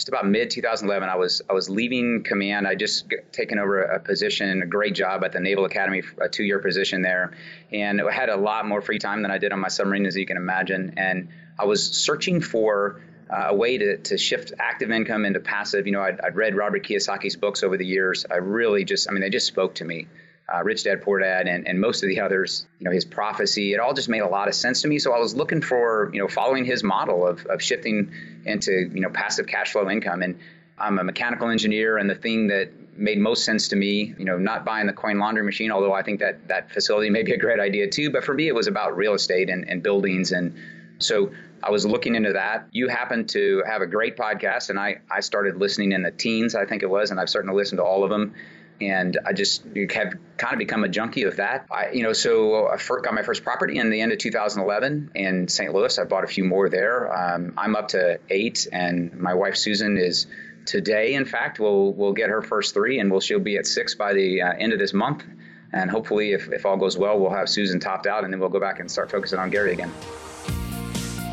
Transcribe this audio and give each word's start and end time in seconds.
just 0.00 0.08
about 0.08 0.26
mid 0.26 0.50
2011, 0.50 1.10
I 1.10 1.16
was 1.16 1.42
I 1.50 1.52
was 1.52 1.68
leaving 1.68 2.22
command. 2.24 2.66
I 2.66 2.74
just 2.74 3.12
taken 3.32 3.58
over 3.58 3.82
a 3.82 4.00
position, 4.00 4.62
a 4.62 4.66
great 4.66 4.94
job 4.94 5.22
at 5.24 5.32
the 5.32 5.40
Naval 5.40 5.66
Academy, 5.66 6.02
a 6.18 6.26
two 6.26 6.42
year 6.42 6.58
position 6.58 7.02
there, 7.02 7.32
and 7.70 8.00
I 8.00 8.10
had 8.10 8.30
a 8.30 8.36
lot 8.36 8.66
more 8.66 8.80
free 8.80 8.98
time 8.98 9.20
than 9.20 9.30
I 9.30 9.36
did 9.36 9.52
on 9.52 9.60
my 9.60 9.68
submarine, 9.68 10.06
as 10.06 10.16
you 10.16 10.24
can 10.24 10.38
imagine. 10.38 10.94
And 10.96 11.28
I 11.58 11.66
was 11.66 11.86
searching 11.86 12.40
for 12.40 13.02
uh, 13.28 13.48
a 13.48 13.54
way 13.54 13.76
to, 13.76 13.98
to 13.98 14.16
shift 14.16 14.54
active 14.58 14.90
income 14.90 15.26
into 15.26 15.38
passive. 15.40 15.84
You 15.84 15.92
know, 15.92 16.00
I'd, 16.00 16.18
I'd 16.18 16.34
read 16.34 16.56
Robert 16.56 16.82
Kiyosaki's 16.82 17.36
books 17.36 17.62
over 17.62 17.76
the 17.76 17.84
years. 17.84 18.24
I 18.30 18.36
really 18.36 18.86
just, 18.86 19.06
I 19.06 19.12
mean, 19.12 19.20
they 19.20 19.28
just 19.28 19.48
spoke 19.48 19.74
to 19.74 19.84
me. 19.84 20.06
Uh, 20.52 20.64
Rich 20.64 20.84
Dad 20.84 21.02
Poor 21.02 21.20
Dad 21.20 21.46
and, 21.46 21.68
and 21.68 21.80
most 21.80 22.02
of 22.02 22.08
the 22.08 22.20
others, 22.20 22.66
you 22.78 22.84
know, 22.84 22.90
his 22.90 23.04
prophecy, 23.04 23.72
it 23.72 23.78
all 23.78 23.94
just 23.94 24.08
made 24.08 24.22
a 24.22 24.28
lot 24.28 24.48
of 24.48 24.54
sense 24.54 24.82
to 24.82 24.88
me. 24.88 24.98
So 24.98 25.12
I 25.12 25.18
was 25.18 25.34
looking 25.34 25.62
for, 25.62 26.10
you 26.12 26.20
know, 26.20 26.28
following 26.28 26.64
his 26.64 26.82
model 26.82 27.26
of, 27.26 27.46
of 27.46 27.62
shifting 27.62 28.10
into, 28.44 28.72
you 28.92 29.00
know, 29.00 29.10
passive 29.10 29.46
cash 29.46 29.72
flow 29.72 29.88
income. 29.88 30.22
And 30.22 30.40
I'm 30.76 30.98
a 30.98 31.04
mechanical 31.04 31.50
engineer, 31.50 31.98
and 31.98 32.08
the 32.08 32.14
thing 32.14 32.48
that 32.48 32.72
made 32.96 33.18
most 33.18 33.44
sense 33.44 33.68
to 33.68 33.76
me, 33.76 34.14
you 34.18 34.24
know, 34.24 34.38
not 34.38 34.64
buying 34.64 34.86
the 34.86 34.92
coin 34.92 35.18
laundry 35.18 35.44
machine, 35.44 35.70
although 35.70 35.92
I 35.92 36.02
think 36.02 36.20
that 36.20 36.48
that 36.48 36.72
facility 36.72 37.10
may 37.10 37.22
be 37.22 37.32
a 37.32 37.38
great 37.38 37.60
idea 37.60 37.88
too. 37.88 38.10
But 38.10 38.24
for 38.24 38.34
me, 38.34 38.48
it 38.48 38.54
was 38.54 38.66
about 38.66 38.96
real 38.96 39.14
estate 39.14 39.50
and, 39.50 39.68
and 39.68 39.82
buildings. 39.82 40.32
And 40.32 40.56
so 40.98 41.32
I 41.62 41.70
was 41.70 41.84
looking 41.86 42.14
into 42.14 42.32
that. 42.32 42.66
You 42.72 42.88
happen 42.88 43.26
to 43.28 43.62
have 43.66 43.82
a 43.82 43.86
great 43.86 44.16
podcast, 44.16 44.70
and 44.70 44.78
I, 44.78 45.00
I 45.10 45.20
started 45.20 45.56
listening 45.56 45.92
in 45.92 46.02
the 46.02 46.10
teens, 46.10 46.54
I 46.54 46.64
think 46.66 46.82
it 46.82 46.90
was, 46.90 47.10
and 47.10 47.20
I've 47.20 47.28
started 47.28 47.48
to 47.48 47.54
listen 47.54 47.76
to 47.78 47.84
all 47.84 48.02
of 48.02 48.10
them. 48.10 48.34
And 48.80 49.18
I 49.26 49.32
just 49.32 49.64
have 49.64 50.14
kind 50.36 50.52
of 50.54 50.58
become 50.58 50.84
a 50.84 50.88
junkie 50.88 51.24
of 51.24 51.36
that. 51.36 51.66
I, 51.70 51.90
you 51.90 52.02
know, 52.02 52.12
so 52.12 52.66
I 52.68 52.78
got 53.02 53.14
my 53.14 53.22
first 53.22 53.44
property 53.44 53.78
in 53.78 53.90
the 53.90 54.00
end 54.00 54.12
of 54.12 54.18
2011 54.18 55.12
in 55.14 55.48
St. 55.48 55.72
Louis. 55.72 55.98
I 55.98 56.04
bought 56.04 56.24
a 56.24 56.28
few 56.28 56.44
more 56.44 56.68
there. 56.68 57.12
Um, 57.12 57.54
I'm 57.58 57.76
up 57.76 57.88
to 57.88 58.20
eight, 58.30 58.66
and 58.72 59.12
my 59.14 59.34
wife 59.34 59.56
Susan 59.56 59.98
is 59.98 60.26
today. 60.64 61.14
In 61.14 61.24
fact, 61.24 61.60
we'll 61.60 61.92
we'll 61.92 62.12
get 62.12 62.30
her 62.30 62.42
first 62.42 62.74
three, 62.74 62.98
and 62.98 63.10
we'll 63.10 63.20
she'll 63.20 63.40
be 63.40 63.56
at 63.56 63.66
six 63.66 63.94
by 63.94 64.14
the 64.14 64.42
uh, 64.42 64.52
end 64.58 64.72
of 64.72 64.78
this 64.78 64.92
month. 64.92 65.24
And 65.72 65.90
hopefully, 65.90 66.32
if, 66.32 66.50
if 66.52 66.66
all 66.66 66.76
goes 66.76 66.98
well, 66.98 67.18
we'll 67.18 67.30
have 67.30 67.48
Susan 67.48 67.78
topped 67.80 68.06
out, 68.06 68.24
and 68.24 68.32
then 68.32 68.40
we'll 68.40 68.48
go 68.48 68.60
back 68.60 68.80
and 68.80 68.90
start 68.90 69.10
focusing 69.10 69.38
on 69.38 69.50
Gary 69.50 69.72
again. 69.72 69.92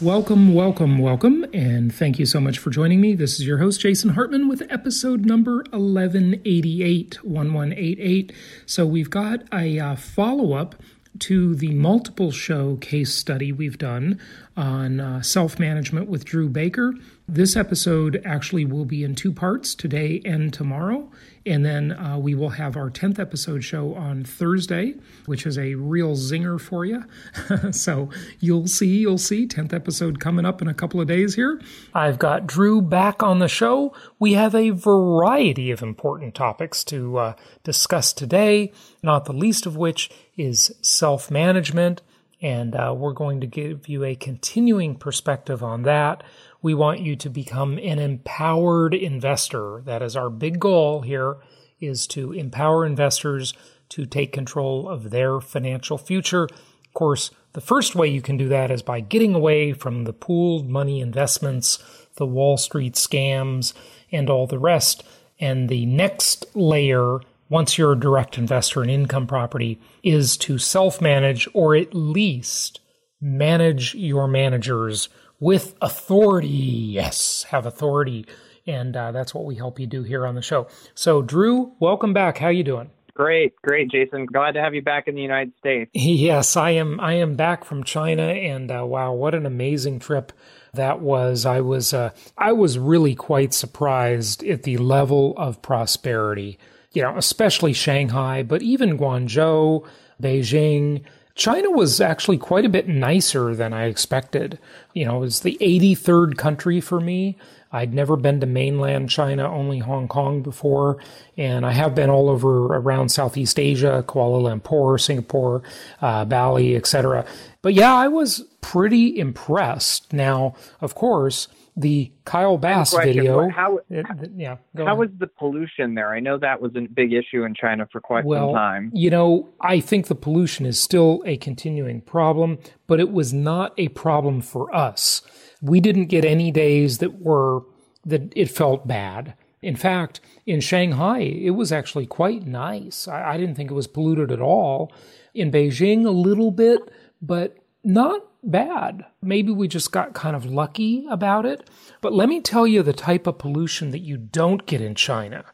Welcome, 0.00 0.54
welcome, 0.54 0.98
welcome, 0.98 1.46
and 1.54 1.94
thank 1.94 2.18
you 2.18 2.26
so 2.26 2.40
much 2.40 2.58
for 2.58 2.70
joining 2.70 3.00
me. 3.00 3.14
This 3.14 3.34
is 3.34 3.46
your 3.46 3.58
host, 3.58 3.80
Jason 3.80 4.10
Hartman, 4.10 4.48
with 4.48 4.66
episode 4.68 5.24
number 5.24 5.58
1188, 5.70 7.22
1188. 7.22 8.32
So 8.66 8.86
we've 8.86 9.08
got 9.08 9.44
a 9.52 9.78
uh, 9.78 9.94
follow 9.94 10.54
up 10.54 10.74
to 11.20 11.54
the 11.54 11.72
multiple 11.74 12.30
show 12.30 12.76
case 12.76 13.14
study 13.14 13.52
we've 13.52 13.78
done 13.78 14.20
on 14.56 15.00
uh, 15.00 15.22
self 15.22 15.58
management 15.58 16.08
with 16.08 16.24
Drew 16.24 16.48
Baker. 16.48 16.94
This 17.26 17.56
episode 17.56 18.20
actually 18.24 18.64
will 18.64 18.84
be 18.84 19.02
in 19.02 19.14
two 19.14 19.32
parts 19.32 19.74
today 19.74 20.20
and 20.24 20.52
tomorrow. 20.52 21.10
And 21.46 21.64
then 21.64 21.92
uh, 21.92 22.18
we 22.18 22.34
will 22.34 22.50
have 22.50 22.76
our 22.76 22.90
10th 22.90 23.18
episode 23.18 23.64
show 23.64 23.94
on 23.94 24.24
Thursday, 24.24 24.94
which 25.26 25.46
is 25.46 25.58
a 25.58 25.74
real 25.74 26.16
zinger 26.16 26.60
for 26.60 26.84
you. 26.84 27.04
so 27.70 28.10
you'll 28.40 28.66
see, 28.66 28.98
you'll 28.98 29.18
see. 29.18 29.46
10th 29.46 29.72
episode 29.72 30.20
coming 30.20 30.44
up 30.44 30.62
in 30.62 30.68
a 30.68 30.74
couple 30.74 31.00
of 31.00 31.06
days 31.06 31.34
here. 31.34 31.60
I've 31.94 32.18
got 32.18 32.46
Drew 32.46 32.80
back 32.80 33.22
on 33.22 33.38
the 33.38 33.48
show. 33.48 33.94
We 34.18 34.34
have 34.34 34.54
a 34.54 34.70
variety 34.70 35.70
of 35.70 35.82
important 35.82 36.34
topics 36.34 36.84
to 36.84 37.16
uh, 37.18 37.34
discuss 37.62 38.12
today, 38.12 38.72
not 39.02 39.24
the 39.24 39.32
least 39.32 39.66
of 39.66 39.76
which 39.76 40.10
is 40.36 40.74
self 40.82 41.30
management. 41.30 42.02
And 42.42 42.74
uh, 42.74 42.94
we're 42.96 43.12
going 43.12 43.40
to 43.40 43.46
give 43.46 43.88
you 43.88 44.04
a 44.04 44.14
continuing 44.14 44.96
perspective 44.96 45.62
on 45.62 45.82
that. 45.82 46.22
We 46.60 46.74
want 46.74 47.00
you 47.00 47.16
to 47.16 47.30
become 47.30 47.78
an 47.78 47.98
empowered 47.98 48.94
investor. 48.94 49.80
That 49.86 50.02
is 50.02 50.14
our 50.14 50.28
big 50.28 50.60
goal 50.60 51.00
here 51.00 51.36
is 51.80 52.06
to 52.08 52.32
empower 52.32 52.84
investors 52.84 53.54
to 53.90 54.06
take 54.06 54.32
control 54.32 54.88
of 54.88 55.10
their 55.10 55.40
financial 55.40 55.98
future. 55.98 56.44
Of 56.44 56.94
course, 56.94 57.30
the 57.52 57.60
first 57.60 57.94
way 57.94 58.08
you 58.08 58.22
can 58.22 58.36
do 58.36 58.48
that 58.48 58.70
is 58.70 58.82
by 58.82 59.00
getting 59.00 59.34
away 59.34 59.72
from 59.72 60.04
the 60.04 60.12
pooled 60.12 60.68
money 60.68 61.00
investments, 61.00 61.78
the 62.16 62.26
Wall 62.26 62.56
Street 62.56 62.94
scams, 62.94 63.72
and 64.10 64.28
all 64.28 64.46
the 64.46 64.58
rest. 64.58 65.04
And 65.38 65.68
the 65.68 65.86
next 65.86 66.46
layer, 66.54 67.20
once 67.48 67.78
you're 67.78 67.92
a 67.92 67.98
direct 68.00 68.38
investor 68.38 68.82
in 68.82 68.90
income 68.90 69.26
property, 69.26 69.80
is 70.02 70.36
to 70.38 70.58
self 70.58 71.00
manage 71.00 71.48
or 71.54 71.74
at 71.74 71.94
least 71.94 72.80
manage 73.20 73.94
your 73.94 74.28
managers 74.28 75.08
with 75.40 75.74
authority. 75.80 76.48
Yes, 76.48 77.44
have 77.50 77.66
authority. 77.66 78.26
And 78.66 78.96
uh, 78.96 79.12
that's 79.12 79.34
what 79.34 79.44
we 79.44 79.56
help 79.56 79.78
you 79.78 79.86
do 79.86 80.02
here 80.02 80.26
on 80.26 80.34
the 80.34 80.42
show. 80.42 80.68
So, 80.94 81.20
Drew, 81.20 81.72
welcome 81.80 82.14
back. 82.14 82.38
How 82.38 82.48
you 82.48 82.64
doing? 82.64 82.90
Great, 83.14 83.54
great, 83.62 83.90
Jason. 83.90 84.26
Glad 84.26 84.52
to 84.52 84.60
have 84.60 84.74
you 84.74 84.82
back 84.82 85.06
in 85.06 85.14
the 85.14 85.22
United 85.22 85.52
States. 85.58 85.90
Yes, 85.94 86.56
I 86.56 86.70
am. 86.70 86.98
I 86.98 87.14
am 87.14 87.34
back 87.34 87.64
from 87.64 87.84
China, 87.84 88.24
and 88.24 88.70
uh, 88.70 88.84
wow, 88.84 89.12
what 89.12 89.34
an 89.34 89.46
amazing 89.46 90.00
trip 90.00 90.32
that 90.72 91.00
was. 91.00 91.46
I 91.46 91.60
was, 91.60 91.94
uh, 91.94 92.10
I 92.36 92.52
was 92.52 92.78
really 92.78 93.14
quite 93.14 93.54
surprised 93.54 94.42
at 94.42 94.64
the 94.64 94.78
level 94.78 95.34
of 95.36 95.62
prosperity. 95.62 96.58
You 96.94 97.02
know, 97.02 97.16
especially 97.16 97.72
Shanghai, 97.72 98.42
but 98.42 98.62
even 98.62 98.98
Guangzhou, 98.98 99.86
Beijing. 100.22 101.02
China 101.34 101.68
was 101.70 102.00
actually 102.00 102.38
quite 102.38 102.64
a 102.64 102.68
bit 102.68 102.86
nicer 102.86 103.56
than 103.56 103.72
I 103.72 103.86
expected. 103.86 104.56
You 104.92 105.06
know, 105.06 105.16
it 105.16 105.20
was 105.20 105.40
the 105.40 105.58
83rd 105.60 106.36
country 106.38 106.80
for 106.80 107.00
me. 107.00 107.36
I'd 107.74 107.92
never 107.92 108.16
been 108.16 108.38
to 108.38 108.46
mainland 108.46 109.10
China, 109.10 109.52
only 109.52 109.80
Hong 109.80 110.06
Kong 110.06 110.42
before, 110.42 110.98
and 111.36 111.66
I 111.66 111.72
have 111.72 111.92
been 111.92 112.08
all 112.08 112.30
over 112.30 112.66
around 112.66 113.08
Southeast 113.08 113.58
Asia, 113.58 114.04
Kuala 114.06 114.40
Lumpur, 114.42 115.00
Singapore, 115.00 115.64
uh, 116.00 116.24
Bali, 116.24 116.76
etc. 116.76 117.26
But 117.62 117.74
yeah, 117.74 117.92
I 117.92 118.06
was 118.06 118.44
pretty 118.60 119.18
impressed. 119.18 120.12
Now, 120.12 120.54
of 120.80 120.94
course, 120.94 121.48
the 121.76 122.12
Kyle 122.24 122.56
Bass 122.56 122.94
video. 122.96 123.48
How, 123.48 123.80
it, 123.90 124.06
yeah, 124.36 124.56
how 124.76 124.96
was 124.96 125.10
the 125.18 125.26
pollution 125.26 125.94
there? 125.94 126.12
I 126.12 126.20
know 126.20 126.38
that 126.38 126.60
was 126.60 126.72
a 126.76 126.82
big 126.82 127.12
issue 127.12 127.44
in 127.44 127.54
China 127.54 127.88
for 127.90 128.00
quite 128.00 128.24
well, 128.24 128.48
some 128.48 128.54
time. 128.54 128.90
You 128.94 129.10
know, 129.10 129.48
I 129.60 129.80
think 129.80 130.06
the 130.06 130.14
pollution 130.14 130.66
is 130.66 130.80
still 130.80 131.22
a 131.26 131.36
continuing 131.36 132.00
problem, 132.00 132.58
but 132.86 133.00
it 133.00 133.10
was 133.10 133.32
not 133.32 133.74
a 133.76 133.88
problem 133.88 134.40
for 134.40 134.74
us. 134.74 135.22
We 135.60 135.80
didn't 135.80 136.06
get 136.06 136.24
any 136.24 136.50
days 136.50 136.98
that 136.98 137.20
were 137.20 137.62
that 138.04 138.32
it 138.36 138.50
felt 138.50 138.86
bad. 138.86 139.34
In 139.62 139.76
fact, 139.76 140.20
in 140.46 140.60
Shanghai, 140.60 141.20
it 141.20 141.52
was 141.52 141.72
actually 141.72 142.06
quite 142.06 142.46
nice. 142.46 143.08
I, 143.08 143.32
I 143.32 143.36
didn't 143.38 143.54
think 143.54 143.70
it 143.70 143.74
was 143.74 143.86
polluted 143.86 144.30
at 144.30 144.40
all. 144.40 144.92
In 145.32 145.50
Beijing, 145.50 146.06
a 146.06 146.10
little 146.10 146.50
bit, 146.50 146.80
but 147.20 147.56
not 147.84 148.22
bad. 148.42 149.04
Maybe 149.22 149.52
we 149.52 149.68
just 149.68 149.92
got 149.92 150.14
kind 150.14 150.36
of 150.36 150.46
lucky 150.46 151.06
about 151.08 151.46
it. 151.46 151.68
But 152.00 152.12
let 152.12 152.28
me 152.28 152.40
tell 152.40 152.66
you 152.66 152.82
the 152.82 152.92
type 152.92 153.26
of 153.26 153.38
pollution 153.38 153.90
that 153.90 154.00
you 154.00 154.16
don't 154.16 154.66
get 154.66 154.80
in 154.80 154.94
China. 154.94 155.44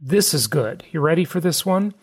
This 0.00 0.34
is 0.34 0.46
good. 0.46 0.84
You 0.92 1.00
ready 1.00 1.24
for 1.24 1.40
this 1.40 1.64
one? 1.64 1.94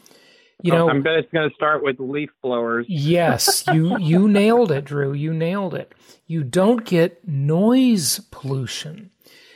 You 0.64 0.74
oh, 0.74 0.78
know, 0.78 0.90
I'm 0.90 1.04
just 1.04 1.32
going 1.32 1.50
to 1.50 1.56
start 1.56 1.84
with 1.84 2.00
leaf 2.00 2.30
blowers. 2.44 2.86
yes, 2.90 3.64
you 3.74 3.98
you 3.98 4.28
nailed 4.28 4.72
it, 4.72 4.86
Drew. 4.86 5.14
You 5.14 5.34
nailed 5.34 5.74
it. 5.74 5.94
You 6.28 6.44
don't 6.44 6.86
get 6.86 7.28
noise 7.28 8.20
pollution. 8.32 9.12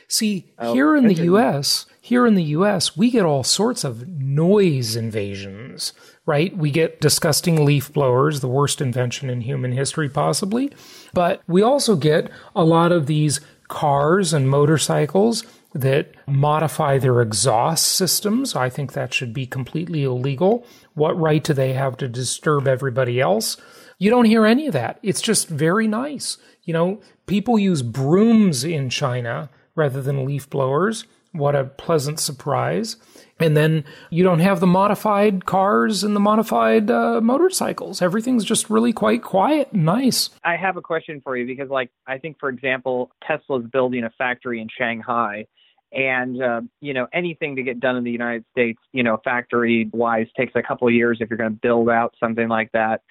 See, 0.08 0.52
oh, 0.58 0.72
here 0.72 0.96
in 0.96 1.06
the 1.06 1.14
US, 1.14 1.86
here 2.00 2.26
in 2.26 2.34
the 2.34 2.42
US, 2.44 2.96
we 2.96 3.10
get 3.10 3.24
all 3.24 3.44
sorts 3.44 3.84
of 3.84 4.06
noise 4.08 4.96
invasions 4.96 5.92
right? 6.26 6.56
We 6.56 6.70
get 6.70 7.00
disgusting 7.00 7.64
leaf 7.64 7.92
blowers, 7.92 8.40
the 8.40 8.48
worst 8.48 8.80
invention 8.80 9.30
in 9.30 9.40
human 9.42 9.72
history, 9.72 10.08
possibly. 10.08 10.72
But 11.14 11.40
we 11.46 11.62
also 11.62 11.96
get 11.96 12.30
a 12.54 12.64
lot 12.64 12.92
of 12.92 13.06
these 13.06 13.40
cars 13.68 14.32
and 14.32 14.50
motorcycles 14.50 15.44
that 15.72 16.14
modify 16.26 16.98
their 16.98 17.20
exhaust 17.20 17.86
systems. 17.86 18.56
I 18.56 18.68
think 18.68 18.92
that 18.92 19.14
should 19.14 19.32
be 19.32 19.46
completely 19.46 20.04
illegal. 20.04 20.66
What 20.94 21.18
right 21.18 21.42
do 21.42 21.52
they 21.52 21.74
have 21.74 21.96
to 21.98 22.08
disturb 22.08 22.66
everybody 22.66 23.20
else? 23.20 23.56
You 23.98 24.10
don't 24.10 24.24
hear 24.24 24.46
any 24.46 24.66
of 24.66 24.72
that. 24.72 24.98
It's 25.02 25.20
just 25.20 25.48
very 25.48 25.86
nice. 25.86 26.38
You 26.64 26.72
know, 26.72 27.00
people 27.26 27.58
use 27.58 27.82
brooms 27.82 28.64
in 28.64 28.90
China 28.90 29.50
rather 29.74 30.02
than 30.02 30.24
leaf 30.24 30.48
blowers. 30.50 31.04
What 31.36 31.54
a 31.54 31.64
pleasant 31.64 32.20
surprise. 32.20 32.96
And 33.38 33.56
then 33.56 33.84
you 34.08 34.24
don't 34.24 34.38
have 34.38 34.60
the 34.60 34.66
modified 34.66 35.44
cars 35.44 36.02
and 36.02 36.16
the 36.16 36.20
modified 36.20 36.90
uh, 36.90 37.20
motorcycles. 37.20 38.00
Everything's 38.00 38.44
just 38.44 38.70
really 38.70 38.94
quite 38.94 39.22
quiet 39.22 39.68
and 39.72 39.84
nice. 39.84 40.30
I 40.42 40.56
have 40.56 40.78
a 40.78 40.82
question 40.82 41.20
for 41.20 41.36
you 41.36 41.46
because, 41.46 41.68
like, 41.68 41.90
I 42.06 42.16
think, 42.16 42.38
for 42.40 42.48
example, 42.48 43.10
Tesla's 43.26 43.66
building 43.70 44.04
a 44.04 44.10
factory 44.16 44.60
in 44.60 44.68
Shanghai. 44.76 45.46
And, 45.92 46.42
uh, 46.42 46.62
you 46.80 46.94
know, 46.94 47.06
anything 47.12 47.56
to 47.56 47.62
get 47.62 47.78
done 47.78 47.96
in 47.96 48.04
the 48.04 48.10
United 48.10 48.44
States, 48.50 48.80
you 48.92 49.02
know, 49.02 49.20
factory 49.22 49.88
wise 49.92 50.26
takes 50.36 50.52
a 50.54 50.62
couple 50.62 50.88
of 50.88 50.94
years 50.94 51.18
if 51.20 51.28
you're 51.30 51.36
going 51.36 51.52
to 51.52 51.60
build 51.60 51.90
out 51.90 52.14
something 52.18 52.48
like 52.48 52.72
that. 52.72 53.02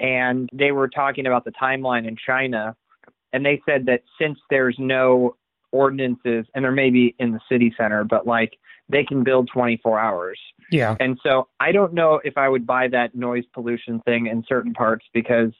And 0.00 0.48
they 0.52 0.72
were 0.72 0.88
talking 0.88 1.26
about 1.26 1.44
the 1.44 1.52
timeline 1.52 2.06
in 2.06 2.16
China. 2.16 2.76
And 3.32 3.44
they 3.44 3.60
said 3.66 3.86
that 3.86 4.02
since 4.20 4.38
there's 4.50 4.76
no 4.78 5.36
ordinances, 5.72 6.46
and 6.54 6.64
there 6.64 6.72
may 6.72 6.90
be 6.90 7.14
in 7.18 7.32
the 7.32 7.40
city 7.50 7.74
center, 7.76 8.04
but 8.04 8.26
like 8.26 8.58
they 8.88 9.04
can 9.04 9.22
build 9.22 9.48
24 9.52 9.98
hours. 9.98 10.38
Yeah. 10.70 10.96
And 11.00 11.18
so 11.22 11.48
I 11.60 11.72
don't 11.72 11.94
know 11.94 12.20
if 12.24 12.36
I 12.36 12.48
would 12.48 12.66
buy 12.66 12.88
that 12.88 13.14
noise 13.14 13.44
pollution 13.52 14.00
thing 14.00 14.26
in 14.26 14.44
certain 14.48 14.72
parts 14.72 15.06
because 15.12 15.52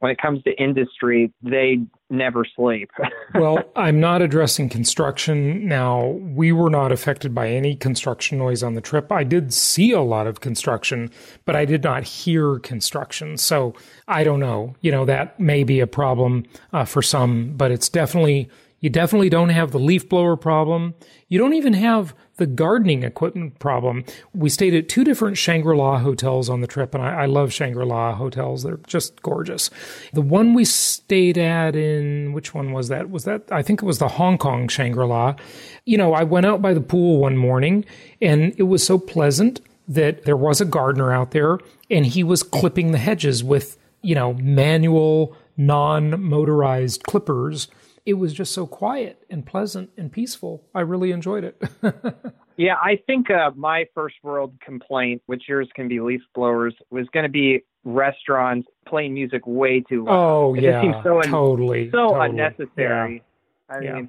when 0.00 0.10
it 0.10 0.18
comes 0.18 0.42
to 0.42 0.52
industry, 0.62 1.32
they 1.42 1.78
never 2.10 2.44
sleep. 2.44 2.90
well, 3.34 3.58
I'm 3.74 4.00
not 4.00 4.20
addressing 4.20 4.68
construction 4.68 5.66
now. 5.66 6.08
We 6.08 6.52
were 6.52 6.68
not 6.68 6.92
affected 6.92 7.34
by 7.34 7.48
any 7.48 7.74
construction 7.74 8.36
noise 8.36 8.62
on 8.62 8.74
the 8.74 8.82
trip. 8.82 9.10
I 9.10 9.24
did 9.24 9.54
see 9.54 9.92
a 9.92 10.02
lot 10.02 10.26
of 10.26 10.40
construction, 10.40 11.10
but 11.46 11.56
I 11.56 11.64
did 11.64 11.82
not 11.82 12.04
hear 12.04 12.58
construction. 12.58 13.38
So 13.38 13.72
I 14.06 14.24
don't 14.24 14.40
know. 14.40 14.74
You 14.82 14.90
know, 14.90 15.06
that 15.06 15.40
may 15.40 15.64
be 15.64 15.80
a 15.80 15.86
problem 15.86 16.44
uh, 16.72 16.84
for 16.84 17.00
some, 17.00 17.54
but 17.56 17.70
it's 17.70 17.88
definitely, 17.88 18.50
you 18.84 18.90
definitely 18.90 19.30
don't 19.30 19.48
have 19.48 19.70
the 19.70 19.78
leaf 19.78 20.10
blower 20.10 20.36
problem. 20.36 20.92
You 21.28 21.38
don't 21.38 21.54
even 21.54 21.72
have 21.72 22.14
the 22.36 22.44
gardening 22.44 23.02
equipment 23.02 23.58
problem. 23.58 24.04
We 24.34 24.50
stayed 24.50 24.74
at 24.74 24.90
two 24.90 25.04
different 25.04 25.38
Shangri 25.38 25.74
La 25.74 26.00
hotels 26.00 26.50
on 26.50 26.60
the 26.60 26.66
trip, 26.66 26.94
and 26.94 27.02
I, 27.02 27.22
I 27.22 27.24
love 27.24 27.50
Shangri 27.50 27.86
La 27.86 28.14
hotels. 28.14 28.62
They're 28.62 28.80
just 28.86 29.22
gorgeous. 29.22 29.70
The 30.12 30.20
one 30.20 30.52
we 30.52 30.66
stayed 30.66 31.38
at 31.38 31.74
in, 31.74 32.34
which 32.34 32.52
one 32.52 32.72
was 32.72 32.88
that? 32.88 33.08
Was 33.08 33.24
that, 33.24 33.50
I 33.50 33.62
think 33.62 33.82
it 33.82 33.86
was 33.86 34.00
the 34.00 34.08
Hong 34.08 34.36
Kong 34.36 34.68
Shangri 34.68 35.06
La. 35.06 35.36
You 35.86 35.96
know, 35.96 36.12
I 36.12 36.24
went 36.24 36.44
out 36.44 36.60
by 36.60 36.74
the 36.74 36.82
pool 36.82 37.20
one 37.20 37.38
morning, 37.38 37.86
and 38.20 38.54
it 38.58 38.64
was 38.64 38.84
so 38.84 38.98
pleasant 38.98 39.62
that 39.88 40.26
there 40.26 40.36
was 40.36 40.60
a 40.60 40.66
gardener 40.66 41.10
out 41.10 41.30
there, 41.30 41.58
and 41.90 42.04
he 42.04 42.22
was 42.22 42.42
clipping 42.42 42.92
the 42.92 42.98
hedges 42.98 43.42
with, 43.42 43.78
you 44.02 44.14
know, 44.14 44.34
manual, 44.34 45.34
non 45.56 46.22
motorized 46.22 47.02
clippers 47.04 47.68
it 48.06 48.14
was 48.14 48.32
just 48.32 48.52
so 48.52 48.66
quiet 48.66 49.24
and 49.30 49.46
pleasant 49.46 49.90
and 49.96 50.12
peaceful. 50.12 50.62
I 50.74 50.80
really 50.82 51.10
enjoyed 51.10 51.44
it. 51.44 51.62
yeah, 52.56 52.74
I 52.74 53.00
think 53.06 53.30
uh, 53.30 53.50
my 53.56 53.86
first 53.94 54.16
world 54.22 54.54
complaint, 54.60 55.22
which 55.26 55.44
yours 55.48 55.68
can 55.74 55.88
be 55.88 56.00
leaf 56.00 56.20
blowers, 56.34 56.74
was 56.90 57.06
going 57.12 57.24
to 57.24 57.30
be 57.30 57.64
restaurants 57.84 58.68
playing 58.86 59.14
music 59.14 59.46
way 59.46 59.80
too 59.80 60.04
loud. 60.04 60.14
Oh, 60.14 60.54
it 60.54 60.64
yeah. 60.64 61.02
so 61.02 61.22
un- 61.22 61.30
totally. 61.30 61.90
So 61.90 62.08
totally. 62.08 62.28
unnecessary. 62.30 63.22
Yeah. 63.70 63.76
I 63.76 63.80
yeah. 63.80 64.02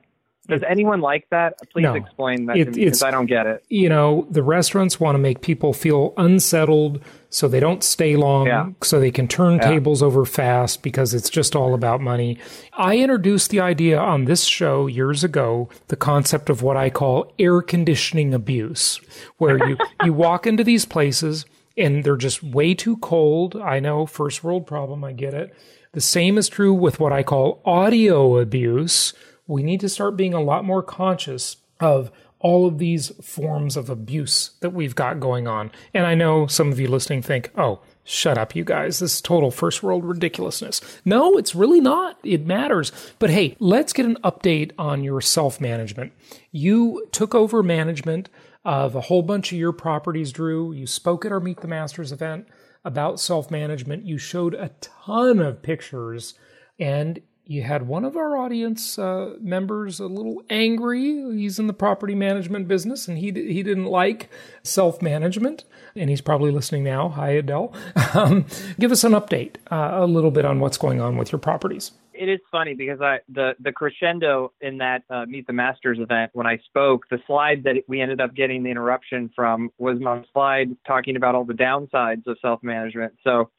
Does 0.48 0.64
anyone 0.68 1.02
like 1.02 1.28
that? 1.32 1.60
Please 1.72 1.84
no. 1.84 1.94
explain 1.96 2.46
that 2.46 2.58
it, 2.58 2.66
to 2.66 2.72
me 2.72 2.86
because 2.86 3.04
I 3.04 3.12
don't 3.12 3.26
get 3.26 3.48
it. 3.48 3.64
You 3.70 3.90
know, 3.90 4.28
the 4.30 4.44
restaurants 4.44 5.00
want 5.00 5.16
to 5.16 5.20
make 5.20 5.42
people 5.42 5.74
feel 5.74 6.14
unsettled 6.18 7.04
so 7.30 7.48
they 7.48 7.60
don't 7.60 7.84
stay 7.84 8.16
long, 8.16 8.48
yeah. 8.48 8.70
so 8.82 9.00
they 9.00 9.12
can 9.12 9.28
turn 9.28 9.56
yeah. 9.56 9.70
tables 9.70 10.02
over 10.02 10.24
fast 10.24 10.84
because 10.84 11.14
it's 11.14 11.30
just 11.30 11.56
all 11.56 11.74
about 11.74 12.00
money. 12.00 12.38
I 12.74 12.98
introduced 12.98 13.50
the 13.50 13.60
idea 13.60 14.00
on 14.00 14.26
this 14.26 14.46
show 14.46 14.88
years 14.88 15.24
ago, 15.24 15.70
the 15.88 15.98
concept 15.98 16.50
of 16.50 16.62
what 16.62 16.78
I 16.78 16.90
call 16.90 17.34
air 17.38 17.62
conditioning 17.62 18.34
abuse, 18.34 19.02
where 19.38 19.68
you, 19.68 19.78
you 20.04 20.14
walk 20.14 20.48
into 20.48 20.64
these 20.64 20.86
places 20.86 21.46
and 21.78 22.04
they're 22.04 22.16
just 22.16 22.42
way 22.42 22.74
too 22.74 22.98
cold. 22.98 23.56
I 23.56 23.80
know, 23.80 24.06
first 24.06 24.44
world 24.44 24.66
problem, 24.66 25.04
I 25.04 25.12
get 25.12 25.34
it. 25.34 25.54
The 25.92 26.02
same 26.02 26.38
is 26.38 26.50
true 26.50 26.74
with 26.74 27.00
what 27.00 27.14
I 27.14 27.24
call 27.24 27.62
audio 27.66 28.38
abuse 28.38 29.14
we 29.48 29.64
need 29.64 29.80
to 29.82 29.90
start 29.90 30.18
being 30.18 30.34
a 30.34 30.42
lot 30.42 30.66
more 30.66 30.84
conscious 30.84 31.58
of 31.80 32.12
all 32.40 32.68
of 32.68 32.78
these 32.78 33.10
forms 33.24 33.76
of 33.76 33.90
abuse 33.90 34.52
that 34.60 34.72
we've 34.72 34.96
got 34.96 35.20
going 35.20 35.48
on. 35.48 35.72
And 35.94 36.06
I 36.06 36.14
know 36.14 36.48
some 36.48 36.72
of 36.72 36.80
you 36.80 36.88
listening 36.88 37.22
think, 37.22 37.50
oh, 37.58 37.80
shut 38.04 38.38
up, 38.38 38.56
you 38.56 38.64
guys. 38.64 39.00
This 39.00 39.16
is 39.16 39.22
total 39.22 39.52
first 39.52 39.82
world 39.82 40.06
ridiculousness. 40.06 40.80
No, 41.04 41.38
it's 41.38 41.56
really 41.56 41.82
not. 41.82 42.20
It 42.24 42.46
matters. 42.46 42.92
But 43.20 43.32
hey, 43.32 43.56
let's 43.60 43.94
get 43.94 44.06
an 44.06 44.18
update 44.24 44.72
on 44.78 45.04
your 45.04 45.22
self 45.22 45.60
management. 45.60 46.14
You 46.52 47.08
took 47.12 47.34
over 47.34 47.64
management 47.64 48.30
of 48.64 48.96
a 48.96 49.02
whole 49.02 49.22
bunch 49.22 49.52
of 49.52 49.58
your 49.58 49.74
properties, 49.74 50.32
Drew. 50.32 50.72
You 50.72 50.88
spoke 50.88 51.26
at 51.26 51.32
our 51.32 51.40
Meet 51.40 51.62
the 51.62 51.68
Masters 51.68 52.12
event 52.12 52.48
about 52.84 53.20
self 53.20 53.50
management. 53.50 54.06
You 54.06 54.18
showed 54.18 54.54
a 54.54 54.72
ton 54.82 55.40
of 55.40 55.64
pictures 55.64 56.36
and 56.80 57.22
you 57.48 57.62
had 57.62 57.88
one 57.88 58.06
of 58.06 58.16
our 58.16 58.38
audience 58.38 58.98
uh, 58.98 59.36
members 59.40 60.00
a 60.00 60.08
little 60.08 60.42
angry. 60.50 61.24
He's 61.38 61.60
in 61.60 61.68
the 61.68 61.74
property 61.74 62.16
management 62.16 62.68
business, 62.68 63.08
and 63.08 63.18
he 63.18 63.28
he 63.28 63.64
didn't 63.64 63.86
like 63.86 64.30
self 64.64 65.02
management, 65.02 65.64
and 65.96 66.10
he's 66.10 66.22
probably 66.22 66.52
listening 66.52 66.84
now. 66.84 67.10
Hi, 67.10 67.32
Adele. 67.32 67.74
Um, 68.16 68.46
give 68.80 68.94
us 68.94 69.04
an 69.04 69.12
update, 69.12 69.56
uh, 69.70 69.90
a 69.94 70.06
little 70.06 70.32
bit 70.32 70.46
on 70.46 70.62
what's 70.62 70.78
going 70.78 71.02
on 71.02 71.18
with 71.18 71.34
your 71.34 71.40
properties. 71.40 71.92
It 72.14 72.30
is 72.30 72.40
funny 72.50 72.74
because 72.74 73.02
I 73.02 73.20
the 73.28 73.56
the 73.60 73.74
crescendo 73.74 74.54
in 74.62 74.78
that 74.78 75.04
uh, 75.10 75.26
Meet 75.26 75.48
the 75.48 75.54
Masters 75.54 76.00
event 76.00 76.32
when 76.34 76.48
I 76.48 76.60
spoke, 76.66 77.10
the 77.10 77.20
slide 77.28 77.64
that 77.66 77.76
we 77.90 78.00
ended 78.00 78.22
up 78.22 78.34
getting 78.34 78.64
the 78.64 78.72
interruption 78.72 79.32
from 79.36 79.70
was 79.78 80.00
my 80.00 80.24
slide 80.32 80.78
talking 80.88 81.18
about 81.18 81.36
all 81.36 81.44
the 81.44 81.54
downsides 81.54 82.26
of 82.26 82.38
self 82.42 82.64
management. 82.64 83.16
So 83.24 83.50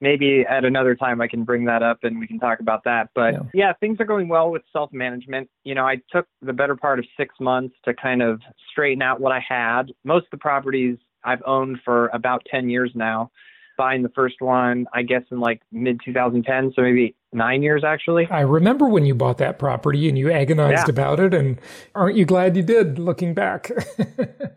maybe 0.00 0.44
at 0.48 0.64
another 0.64 0.94
time 0.94 1.20
I 1.20 1.28
can 1.28 1.44
bring 1.44 1.64
that 1.66 1.82
up 1.82 1.98
and 2.02 2.18
we 2.18 2.26
can 2.26 2.38
talk 2.38 2.60
about 2.60 2.84
that. 2.84 3.10
But 3.14 3.34
yeah, 3.34 3.40
yeah 3.54 3.72
things 3.80 4.00
are 4.00 4.04
going 4.04 4.28
well 4.28 4.50
with 4.50 4.62
self 4.72 4.92
management. 4.92 5.48
You 5.64 5.74
know, 5.74 5.86
I 5.86 5.96
took 6.10 6.26
the 6.42 6.52
better 6.52 6.76
part 6.76 6.98
of 6.98 7.06
six 7.16 7.34
months 7.40 7.74
to 7.84 7.94
kind 7.94 8.22
of 8.22 8.40
straighten 8.70 9.02
out 9.02 9.20
what 9.20 9.32
I 9.32 9.44
had. 9.46 9.92
Most 10.04 10.24
of 10.24 10.30
the 10.32 10.38
properties 10.38 10.98
I've 11.24 11.42
owned 11.46 11.78
for 11.84 12.08
about 12.08 12.46
10 12.50 12.68
years 12.70 12.92
now 12.94 13.30
buying 13.76 14.02
the 14.02 14.08
first 14.10 14.40
one, 14.40 14.86
I 14.92 15.02
guess, 15.02 15.22
in 15.30 15.40
like 15.40 15.62
mid 15.72 16.00
2010. 16.04 16.72
So 16.74 16.82
maybe 16.82 17.14
nine 17.32 17.62
years 17.62 17.84
actually. 17.84 18.26
I 18.30 18.40
remember 18.40 18.88
when 18.88 19.04
you 19.04 19.14
bought 19.14 19.38
that 19.38 19.58
property 19.58 20.08
and 20.08 20.18
you 20.18 20.30
agonized 20.30 20.86
yeah. 20.86 20.90
about 20.90 21.20
it. 21.20 21.34
And 21.34 21.58
aren't 21.94 22.16
you 22.16 22.24
glad 22.24 22.56
you 22.56 22.62
did 22.62 22.98
looking 22.98 23.34
back? 23.34 23.70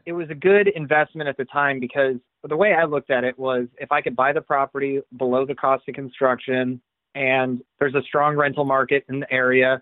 it 0.05 0.13
was 0.13 0.29
a 0.29 0.35
good 0.35 0.67
investment 0.67 1.29
at 1.29 1.38
the 1.38 1.45
time 1.45 1.79
because 1.79 2.15
the 2.43 2.55
way 2.55 2.73
I 2.73 2.85
looked 2.85 3.11
at 3.11 3.23
it 3.23 3.38
was 3.38 3.67
if 3.77 3.91
I 3.91 4.01
could 4.01 4.15
buy 4.15 4.33
the 4.33 4.41
property 4.41 5.01
below 5.17 5.45
the 5.45 5.55
cost 5.55 5.83
of 5.88 5.95
construction 5.95 6.81
and 7.15 7.61
there's 7.79 7.95
a 7.95 8.01
strong 8.03 8.35
rental 8.35 8.65
market 8.65 9.03
in 9.09 9.19
the 9.19 9.31
area, 9.31 9.81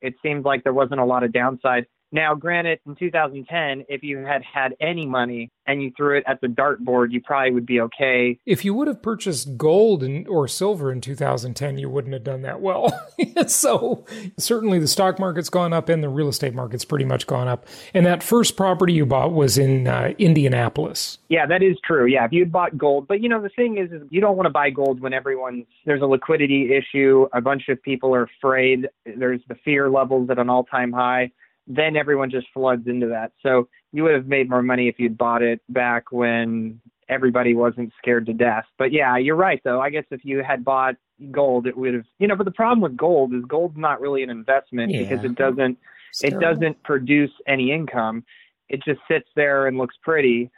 it 0.00 0.14
seemed 0.22 0.44
like 0.44 0.64
there 0.64 0.72
wasn't 0.72 1.00
a 1.00 1.04
lot 1.04 1.24
of 1.24 1.32
downside. 1.32 1.86
Now, 2.10 2.34
granted, 2.34 2.80
in 2.86 2.94
2010, 2.94 3.84
if 3.88 4.02
you 4.02 4.18
had 4.18 4.42
had 4.42 4.74
any 4.80 5.04
money 5.04 5.50
and 5.66 5.82
you 5.82 5.92
threw 5.94 6.16
it 6.16 6.24
at 6.26 6.40
the 6.40 6.46
dartboard, 6.46 7.12
you 7.12 7.20
probably 7.20 7.50
would 7.50 7.66
be 7.66 7.80
okay. 7.82 8.38
If 8.46 8.64
you 8.64 8.72
would 8.72 8.88
have 8.88 9.02
purchased 9.02 9.58
gold 9.58 10.02
in, 10.02 10.26
or 10.26 10.48
silver 10.48 10.90
in 10.90 11.02
2010, 11.02 11.76
you 11.76 11.90
wouldn't 11.90 12.14
have 12.14 12.24
done 12.24 12.42
that 12.42 12.62
well. 12.62 12.90
so, 13.46 14.06
certainly 14.38 14.78
the 14.78 14.88
stock 14.88 15.18
market's 15.18 15.50
gone 15.50 15.74
up 15.74 15.90
and 15.90 16.02
the 16.02 16.08
real 16.08 16.28
estate 16.28 16.54
market's 16.54 16.84
pretty 16.84 17.04
much 17.04 17.26
gone 17.26 17.46
up. 17.46 17.66
And 17.92 18.06
that 18.06 18.22
first 18.22 18.56
property 18.56 18.94
you 18.94 19.04
bought 19.04 19.32
was 19.32 19.58
in 19.58 19.86
uh, 19.86 20.14
Indianapolis. 20.18 21.18
Yeah, 21.28 21.44
that 21.44 21.62
is 21.62 21.76
true. 21.84 22.06
Yeah, 22.06 22.24
if 22.24 22.32
you'd 22.32 22.50
bought 22.50 22.78
gold. 22.78 23.06
But, 23.06 23.20
you 23.20 23.28
know, 23.28 23.42
the 23.42 23.50
thing 23.50 23.76
is, 23.76 23.92
is 23.92 24.08
you 24.08 24.22
don't 24.22 24.36
want 24.36 24.46
to 24.46 24.50
buy 24.50 24.70
gold 24.70 25.00
when 25.00 25.12
everyone's, 25.12 25.66
there's 25.84 26.00
a 26.00 26.06
liquidity 26.06 26.74
issue. 26.74 27.28
A 27.34 27.42
bunch 27.42 27.68
of 27.68 27.82
people 27.82 28.14
are 28.14 28.22
afraid. 28.38 28.88
There's 29.04 29.42
the 29.48 29.56
fear 29.56 29.90
levels 29.90 30.30
at 30.30 30.38
an 30.38 30.48
all 30.48 30.64
time 30.64 30.92
high 30.92 31.32
then 31.68 31.96
everyone 31.96 32.30
just 32.30 32.46
floods 32.52 32.86
into 32.86 33.06
that. 33.08 33.32
So 33.42 33.68
you 33.92 34.02
would 34.02 34.14
have 34.14 34.26
made 34.26 34.48
more 34.48 34.62
money 34.62 34.88
if 34.88 34.98
you'd 34.98 35.18
bought 35.18 35.42
it 35.42 35.60
back 35.68 36.10
when 36.10 36.80
everybody 37.08 37.54
wasn't 37.54 37.92
scared 37.98 38.26
to 38.26 38.32
death. 38.32 38.64
But 38.78 38.92
yeah, 38.92 39.16
you're 39.18 39.36
right 39.36 39.60
though. 39.64 39.80
I 39.80 39.90
guess 39.90 40.04
if 40.10 40.24
you 40.24 40.42
had 40.42 40.64
bought 40.64 40.96
gold, 41.30 41.66
it 41.66 41.76
would 41.76 41.94
have, 41.94 42.04
you 42.18 42.26
know, 42.26 42.36
but 42.36 42.44
the 42.44 42.50
problem 42.50 42.80
with 42.80 42.96
gold 42.96 43.34
is 43.34 43.44
gold's 43.44 43.76
not 43.76 44.00
really 44.00 44.22
an 44.22 44.30
investment 44.30 44.92
yeah. 44.92 45.02
because 45.02 45.24
it 45.24 45.34
doesn't, 45.34 45.78
it 46.22 46.40
doesn't 46.40 46.82
produce 46.84 47.30
any 47.46 47.70
income. 47.70 48.24
It 48.68 48.82
just 48.84 49.00
sits 49.08 49.28
there 49.36 49.66
and 49.66 49.76
looks 49.78 49.96
pretty. 50.02 50.50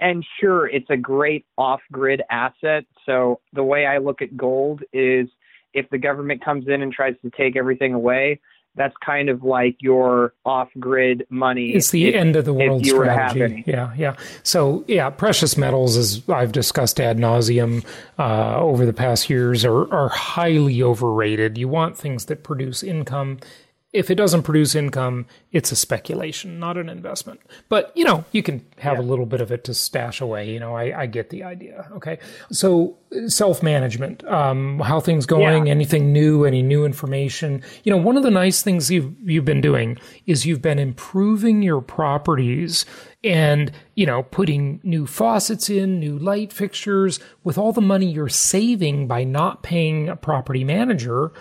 And 0.00 0.24
sure, 0.40 0.66
it's 0.68 0.88
a 0.90 0.96
great 0.96 1.44
off 1.56 1.80
grid 1.90 2.22
asset. 2.30 2.84
So 3.04 3.40
the 3.52 3.64
way 3.64 3.86
I 3.86 3.98
look 3.98 4.22
at 4.22 4.36
gold 4.36 4.82
is 4.92 5.28
if 5.74 5.88
the 5.90 5.98
government 5.98 6.44
comes 6.44 6.66
in 6.68 6.82
and 6.82 6.92
tries 6.92 7.14
to 7.22 7.30
take 7.30 7.56
everything 7.56 7.94
away, 7.94 8.40
that's 8.74 8.94
kind 9.04 9.28
of 9.28 9.42
like 9.42 9.76
your 9.80 10.34
off-grid 10.44 11.26
money. 11.30 11.70
It's 11.70 11.90
the 11.90 12.08
if, 12.08 12.14
end 12.14 12.36
of 12.36 12.44
the 12.44 12.52
world 12.54 12.86
strategy. 12.86 13.64
Yeah, 13.66 13.92
yeah. 13.96 14.16
So 14.42 14.84
yeah, 14.86 15.10
precious 15.10 15.56
metals, 15.56 15.96
as 15.96 16.22
I've 16.28 16.52
discussed 16.52 17.00
ad 17.00 17.18
nauseum 17.18 17.84
uh, 18.18 18.60
over 18.60 18.86
the 18.86 18.92
past 18.92 19.28
years, 19.28 19.64
are 19.64 19.92
are 19.92 20.08
highly 20.08 20.82
overrated. 20.82 21.58
You 21.58 21.68
want 21.68 21.96
things 21.96 22.26
that 22.26 22.44
produce 22.44 22.82
income 22.82 23.38
if 23.98 24.12
it 24.12 24.14
doesn't 24.14 24.44
produce 24.44 24.76
income, 24.76 25.26
it's 25.50 25.72
a 25.72 25.76
speculation, 25.76 26.60
not 26.60 26.76
an 26.76 26.88
investment. 26.88 27.40
But 27.68 27.90
you 27.96 28.04
know, 28.04 28.24
you 28.30 28.44
can 28.44 28.64
have 28.78 28.94
yeah. 28.94 29.02
a 29.02 29.04
little 29.04 29.26
bit 29.26 29.40
of 29.40 29.50
it 29.50 29.64
to 29.64 29.74
stash 29.74 30.20
away. 30.20 30.48
You 30.50 30.60
know, 30.60 30.76
I, 30.76 31.02
I 31.02 31.06
get 31.06 31.30
the 31.30 31.42
idea. 31.42 31.88
Okay, 31.96 32.18
so 32.52 32.96
self 33.26 33.60
management, 33.60 34.24
um, 34.24 34.78
how 34.78 35.00
things 35.00 35.26
going? 35.26 35.66
Yeah. 35.66 35.72
Anything 35.72 36.12
new? 36.12 36.44
Any 36.44 36.62
new 36.62 36.84
information? 36.84 37.62
You 37.82 37.90
know, 37.90 37.98
one 37.98 38.16
of 38.16 38.22
the 38.22 38.30
nice 38.30 38.62
things 38.62 38.88
you've 38.88 39.12
you've 39.28 39.44
been 39.44 39.60
doing 39.60 39.98
is 40.26 40.46
you've 40.46 40.62
been 40.62 40.78
improving 40.78 41.62
your 41.62 41.80
properties 41.80 42.86
and 43.24 43.72
you 43.96 44.06
know 44.06 44.22
putting 44.22 44.78
new 44.84 45.06
faucets 45.06 45.68
in 45.68 45.98
new 45.98 46.16
light 46.16 46.52
fixtures 46.52 47.18
with 47.42 47.58
all 47.58 47.72
the 47.72 47.80
money 47.80 48.06
you're 48.06 48.28
saving 48.28 49.08
by 49.08 49.24
not 49.24 49.64
paying 49.64 50.08
a 50.08 50.14
property 50.14 50.62
manager 50.62 51.32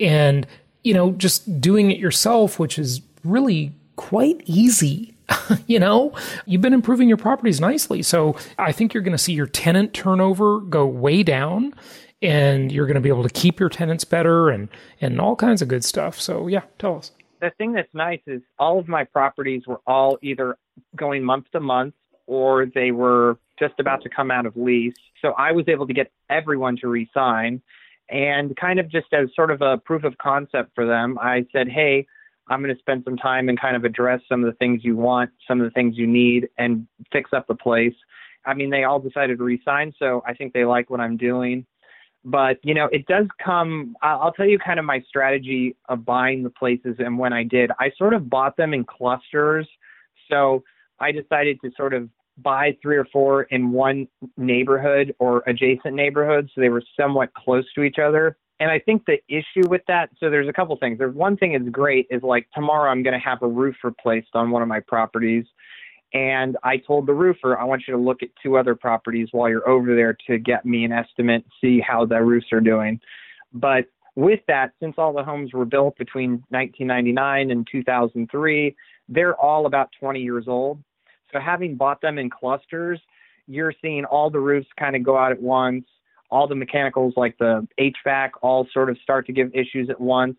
and 0.00 0.46
you 0.86 0.94
know, 0.94 1.10
just 1.10 1.60
doing 1.60 1.90
it 1.90 1.98
yourself, 1.98 2.60
which 2.60 2.78
is 2.78 3.02
really 3.24 3.72
quite 3.96 4.40
easy. 4.46 5.16
you 5.66 5.80
know, 5.80 6.14
you've 6.44 6.60
been 6.60 6.72
improving 6.72 7.08
your 7.08 7.16
properties 7.16 7.60
nicely. 7.60 8.04
So 8.04 8.36
I 8.56 8.70
think 8.70 8.94
you're 8.94 9.02
going 9.02 9.10
to 9.10 9.18
see 9.18 9.32
your 9.32 9.48
tenant 9.48 9.94
turnover 9.94 10.60
go 10.60 10.86
way 10.86 11.24
down 11.24 11.74
and 12.22 12.70
you're 12.70 12.86
going 12.86 12.94
to 12.94 13.00
be 13.00 13.08
able 13.08 13.24
to 13.24 13.30
keep 13.30 13.58
your 13.58 13.68
tenants 13.68 14.04
better 14.04 14.48
and, 14.48 14.68
and 15.00 15.20
all 15.20 15.34
kinds 15.34 15.60
of 15.60 15.66
good 15.66 15.84
stuff. 15.84 16.20
So 16.20 16.46
yeah, 16.46 16.62
tell 16.78 16.98
us. 16.98 17.10
The 17.40 17.50
thing 17.58 17.72
that's 17.72 17.92
nice 17.92 18.22
is 18.28 18.42
all 18.56 18.78
of 18.78 18.86
my 18.86 19.02
properties 19.02 19.66
were 19.66 19.80
all 19.88 20.18
either 20.22 20.56
going 20.94 21.24
month 21.24 21.46
to 21.50 21.58
month 21.58 21.94
or 22.28 22.64
they 22.64 22.92
were 22.92 23.38
just 23.58 23.74
about 23.80 24.02
to 24.02 24.08
come 24.08 24.30
out 24.30 24.46
of 24.46 24.56
lease. 24.56 24.94
So 25.20 25.32
I 25.32 25.50
was 25.50 25.64
able 25.66 25.88
to 25.88 25.92
get 25.92 26.12
everyone 26.30 26.76
to 26.76 26.86
resign. 26.86 27.60
And 28.08 28.56
kind 28.56 28.78
of 28.78 28.88
just 28.88 29.12
as 29.12 29.28
sort 29.34 29.50
of 29.50 29.62
a 29.62 29.78
proof 29.78 30.04
of 30.04 30.16
concept 30.18 30.72
for 30.74 30.86
them, 30.86 31.18
I 31.20 31.44
said, 31.52 31.68
hey, 31.68 32.06
I'm 32.48 32.62
going 32.62 32.74
to 32.74 32.78
spend 32.78 33.02
some 33.04 33.16
time 33.16 33.48
and 33.48 33.60
kind 33.60 33.74
of 33.74 33.84
address 33.84 34.20
some 34.28 34.44
of 34.44 34.50
the 34.50 34.56
things 34.58 34.84
you 34.84 34.96
want, 34.96 35.30
some 35.48 35.60
of 35.60 35.64
the 35.64 35.72
things 35.72 35.98
you 35.98 36.06
need, 36.06 36.48
and 36.58 36.86
fix 37.10 37.30
up 37.32 37.48
the 37.48 37.56
place. 37.56 37.94
I 38.44 38.54
mean, 38.54 38.70
they 38.70 38.84
all 38.84 39.00
decided 39.00 39.38
to 39.38 39.44
resign, 39.44 39.92
so 39.98 40.22
I 40.24 40.34
think 40.34 40.52
they 40.52 40.64
like 40.64 40.88
what 40.88 41.00
I'm 41.00 41.16
doing. 41.16 41.66
But, 42.24 42.58
you 42.62 42.74
know, 42.74 42.86
it 42.86 43.06
does 43.06 43.26
come, 43.44 43.96
I'll 44.02 44.32
tell 44.32 44.46
you 44.46 44.58
kind 44.58 44.78
of 44.78 44.84
my 44.84 45.00
strategy 45.08 45.76
of 45.88 46.04
buying 46.04 46.44
the 46.44 46.50
places 46.50 46.96
and 46.98 47.18
when 47.18 47.32
I 47.32 47.42
did. 47.42 47.70
I 47.80 47.90
sort 47.96 48.14
of 48.14 48.30
bought 48.30 48.56
them 48.56 48.74
in 48.74 48.84
clusters. 48.84 49.68
So 50.30 50.62
I 51.00 51.12
decided 51.12 51.60
to 51.62 51.70
sort 51.76 51.94
of 51.94 52.08
buy 52.38 52.76
three 52.82 52.96
or 52.96 53.06
four 53.12 53.44
in 53.44 53.72
one 53.72 54.06
neighborhood 54.36 55.14
or 55.18 55.42
adjacent 55.46 55.94
neighborhoods 55.94 56.50
so 56.54 56.60
they 56.60 56.68
were 56.68 56.82
somewhat 56.98 57.32
close 57.34 57.64
to 57.74 57.82
each 57.82 57.98
other. 57.98 58.36
And 58.60 58.70
i 58.70 58.78
think 58.78 59.04
the 59.06 59.18
issue 59.28 59.68
with 59.68 59.82
that 59.88 60.10
so 60.18 60.30
there's 60.30 60.48
a 60.48 60.52
couple 60.52 60.76
things. 60.76 60.98
There's 60.98 61.14
one 61.14 61.36
thing 61.36 61.52
that's 61.52 61.68
great 61.70 62.06
is 62.10 62.22
like 62.22 62.48
tomorrow 62.54 62.90
i'm 62.90 63.02
going 63.02 63.14
to 63.14 63.24
have 63.24 63.42
a 63.42 63.48
roof 63.48 63.76
replaced 63.82 64.30
on 64.34 64.50
one 64.50 64.62
of 64.62 64.68
my 64.68 64.80
properties. 64.80 65.44
And 66.14 66.56
i 66.62 66.76
told 66.76 67.06
the 67.06 67.14
roofer 67.14 67.58
i 67.58 67.64
want 67.64 67.82
you 67.86 67.94
to 67.94 68.00
look 68.00 68.22
at 68.22 68.28
two 68.42 68.58
other 68.58 68.74
properties 68.74 69.28
while 69.32 69.48
you're 69.48 69.68
over 69.68 69.94
there 69.94 70.16
to 70.26 70.38
get 70.38 70.64
me 70.64 70.84
an 70.84 70.92
estimate 70.92 71.44
see 71.60 71.80
how 71.80 72.04
the 72.04 72.22
roofs 72.22 72.52
are 72.52 72.60
doing. 72.60 73.00
But 73.52 73.86
with 74.14 74.40
that 74.48 74.72
since 74.80 74.94
all 74.98 75.12
the 75.12 75.24
homes 75.24 75.52
were 75.52 75.66
built 75.66 75.96
between 75.96 76.42
1999 76.48 77.50
and 77.50 77.66
2003 77.70 78.74
they're 79.08 79.36
all 79.36 79.66
about 79.66 79.90
20 80.00 80.20
years 80.20 80.46
old 80.48 80.82
so 81.32 81.40
having 81.40 81.76
bought 81.76 82.00
them 82.00 82.18
in 82.18 82.30
clusters, 82.30 83.00
you're 83.46 83.72
seeing 83.82 84.04
all 84.04 84.30
the 84.30 84.40
roofs 84.40 84.68
kind 84.78 84.96
of 84.96 85.02
go 85.02 85.16
out 85.16 85.32
at 85.32 85.40
once. 85.40 85.84
All 86.30 86.48
the 86.48 86.56
mechanicals 86.56 87.14
like 87.16 87.38
the 87.38 87.66
HVAC 87.78 88.30
all 88.42 88.66
sort 88.72 88.90
of 88.90 88.98
start 88.98 89.26
to 89.26 89.32
give 89.32 89.54
issues 89.54 89.88
at 89.88 90.00
once. 90.00 90.36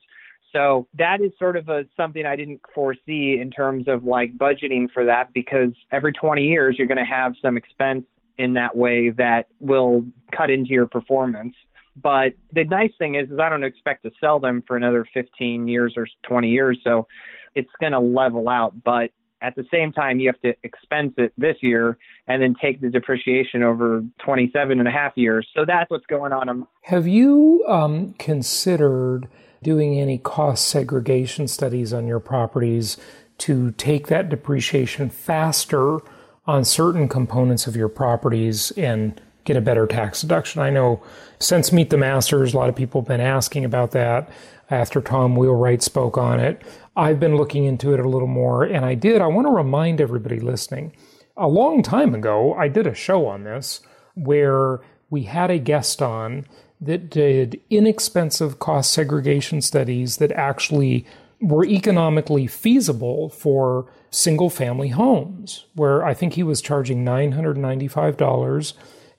So 0.52 0.88
that 0.98 1.22
is 1.22 1.32
sort 1.40 1.56
of 1.56 1.70
a 1.70 1.86
something 1.96 2.26
I 2.26 2.36
didn't 2.36 2.62
foresee 2.74 3.40
in 3.40 3.52
terms 3.52 3.88
of 3.88 4.04
like 4.04 4.38
budgeting 4.38 4.92
for 4.94 5.06
that 5.06 5.34
because 5.34 5.72
every 5.92 6.14
20 6.14 6.44
years 6.44 6.76
you're 6.78 6.88
going 6.88 6.98
to 6.98 7.06
have 7.06 7.34
some 7.42 7.58
expense 7.58 8.06
in 8.38 8.54
that 8.54 8.76
way 8.76 9.10
that 9.12 9.48
will 9.60 10.06
cut 10.36 10.50
into 10.50 10.72
your 10.72 10.88
performance. 10.88 11.56
But 12.02 12.34
the 12.54 12.64
nice 12.64 12.92
thing 13.00 13.16
is, 13.16 13.30
is 13.30 13.40
I 13.40 13.50
don't 13.50 13.64
expect 13.64 14.04
to 14.04 14.12
sell 14.22 14.40
them 14.40 14.64
for 14.68 14.78
another 14.78 15.06
15 15.14 15.68
years 15.68 15.94
or 15.98 16.08
20 16.28 16.50
years, 16.50 16.80
so 16.84 17.08
it's 17.56 17.72
going 17.80 17.94
to 17.94 18.00
level 18.00 18.50
out. 18.50 18.84
But 18.84 19.12
at 19.42 19.56
the 19.56 19.66
same 19.72 19.92
time, 19.92 20.20
you 20.20 20.28
have 20.28 20.42
to 20.42 20.54
expense 20.64 21.14
it 21.18 21.34
this 21.38 21.58
year 21.62 21.98
and 22.28 22.42
then 22.42 22.56
take 22.60 22.82
the 22.82 22.90
depreciation 22.90 23.64
over 23.64 24.04
27 24.24 24.80
and 24.80 24.88
a 24.88 24.92
half 24.92 25.14
years. 25.16 25.48
So 25.56 25.66
that's 25.66 25.90
what's 25.90 26.06
going 26.08 26.34
on. 26.34 26.68
Have 26.84 27.08
you 27.08 27.64
um, 27.68 28.14
considered 28.14 29.28
doing 29.64 30.00
any 30.00 30.18
cost 30.18 30.68
segregation 30.68 31.48
studies 31.48 31.94
on 31.94 32.08
your 32.08 32.20
properties 32.20 32.98
to 33.40 33.72
take 33.72 34.08
that 34.08 34.30
depreciation 34.30 35.10
faster 35.10 36.00
on 36.46 36.64
certain 36.64 37.08
components 37.08 37.68
of 37.68 37.76
your 37.76 37.90
properties 37.90 38.72
and 38.72 39.22
get 39.48 39.58
a 39.58 39.62
better 39.62 39.88
tax 39.88 40.22
deduction? 40.22 40.62
I 40.62 40.70
know 40.70 41.02
since 41.40 41.72
Meet 41.72 41.90
the 41.90 41.98
Masters, 41.98 42.54
a 42.54 42.58
lot 42.58 42.70
of 42.70 42.76
people 42.76 43.02
have 43.02 43.08
been 43.08 43.22
asking 43.22 43.66
about 43.66 43.92
that 43.92 44.30
after 44.70 45.02
Tom 45.02 45.36
Wheelwright 45.36 45.82
spoke 45.82 46.18
on 46.18 46.40
it. 46.40 46.62
I've 46.96 47.20
been 47.20 47.36
looking 47.36 47.66
into 47.66 47.94
it 47.94 48.00
a 48.00 48.08
little 48.08 48.28
more, 48.28 48.64
and 48.64 48.86
I 48.86 48.94
did. 48.94 49.22
I 49.22 49.28
want 49.28 49.48
to 49.48 49.52
remind 49.52 50.00
everybody 50.00 50.40
listening 50.40 50.94
a 51.38 51.48
long 51.48 51.84
time 51.84 52.16
ago, 52.16 52.54
I 52.56 52.68
did 52.68 52.88
a 52.88 52.96
show 52.96 53.28
on 53.28 53.44
this 53.44 53.82
where 54.16 54.82
we 55.10 55.24
had 55.24 55.52
a 55.52 55.60
guest 55.60 56.02
on 56.02 56.46
that 56.82 57.10
did 57.10 57.62
inexpensive 57.70 58.60
cost 58.60 58.92
segregation 58.92 59.62
studies 59.62 60.18
that 60.18 60.32
actually 60.32 61.06
were 61.40 61.66
economically 61.66 62.48
feasible 62.48 63.30
for 63.30 63.88
single 64.10 64.50
family 64.50 64.90
homes, 64.90 65.66
where 65.76 66.04
I 66.04 66.14
think 66.14 66.34
he 66.34 66.44
was 66.44 66.62
charging 66.62 67.06
$995, 67.06 68.74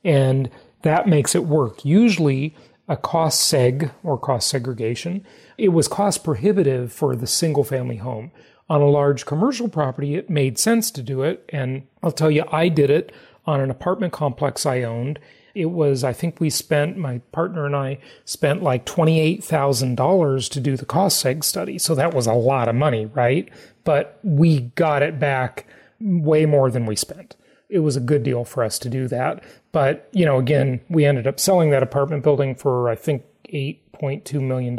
and 0.05 0.51
that 0.83 1.09
makes 1.09 1.35
it 1.35 1.45
work. 1.45 1.85
Usually, 1.85 2.55
a 2.89 2.97
cost 2.97 3.53
seg 3.53 3.91
or 4.03 4.19
cost 4.19 4.49
segregation 4.49 5.25
it 5.59 5.71
was 5.71 5.89
cost 5.89 6.23
prohibitive 6.23 6.93
for 6.93 7.17
the 7.17 7.27
single 7.27 7.65
family 7.65 7.97
home. 7.97 8.31
On 8.71 8.81
a 8.81 8.89
large 8.89 9.27
commercial 9.27 9.69
property, 9.69 10.15
it 10.15 10.31
made 10.31 10.59
sense 10.59 10.91
to 10.93 11.03
do 11.03 11.23
it. 11.23 11.45
And 11.49 11.87
I'll 12.03 12.13
tell 12.13 12.31
you, 12.31 12.45
I 12.53 12.69
did 12.69 12.91
it 12.91 13.13
on 13.45 13.61
an 13.61 13.71
apartment 13.71 14.13
complex 14.13 14.65
I 14.65 14.83
owned. 14.83 15.19
It 15.55 15.67
was, 15.67 16.05
I 16.05 16.13
think 16.13 16.39
we 16.39 16.51
spent, 16.51 16.97
my 16.97 17.19
partner 17.33 17.67
and 17.67 17.75
I 17.75 17.99
spent 18.25 18.63
like 18.63 18.87
$28,000 18.87 20.51
to 20.51 20.61
do 20.61 20.77
the 20.77 20.87
cost 20.87 21.25
seg 21.25 21.43
study. 21.43 21.79
So 21.79 21.95
that 21.97 22.15
was 22.15 22.27
a 22.27 22.35
lot 22.35 22.69
of 22.69 22.77
money, 22.77 23.07
right? 23.07 23.49
But 23.83 24.21
we 24.23 24.61
got 24.77 25.03
it 25.03 25.19
back 25.19 25.67
way 26.01 26.47
more 26.47 26.71
than 26.71 26.87
we 26.87 26.95
spent. 26.95 27.35
It 27.69 27.81
was 27.81 27.97
a 27.97 28.01
good 28.01 28.23
deal 28.23 28.45
for 28.45 28.65
us 28.65 28.79
to 28.81 28.89
do 28.89 29.09
that. 29.09 29.45
But, 29.73 30.09
you 30.13 30.25
know, 30.25 30.39
again, 30.39 30.81
we 30.89 31.05
ended 31.05 31.27
up 31.27 31.39
selling 31.39 31.71
that 31.71 31.83
apartment 31.83 32.23
building 32.23 32.55
for, 32.55 32.89
I 32.89 32.95
think, 32.95 33.25
$8.2 33.53 34.41
million. 34.41 34.75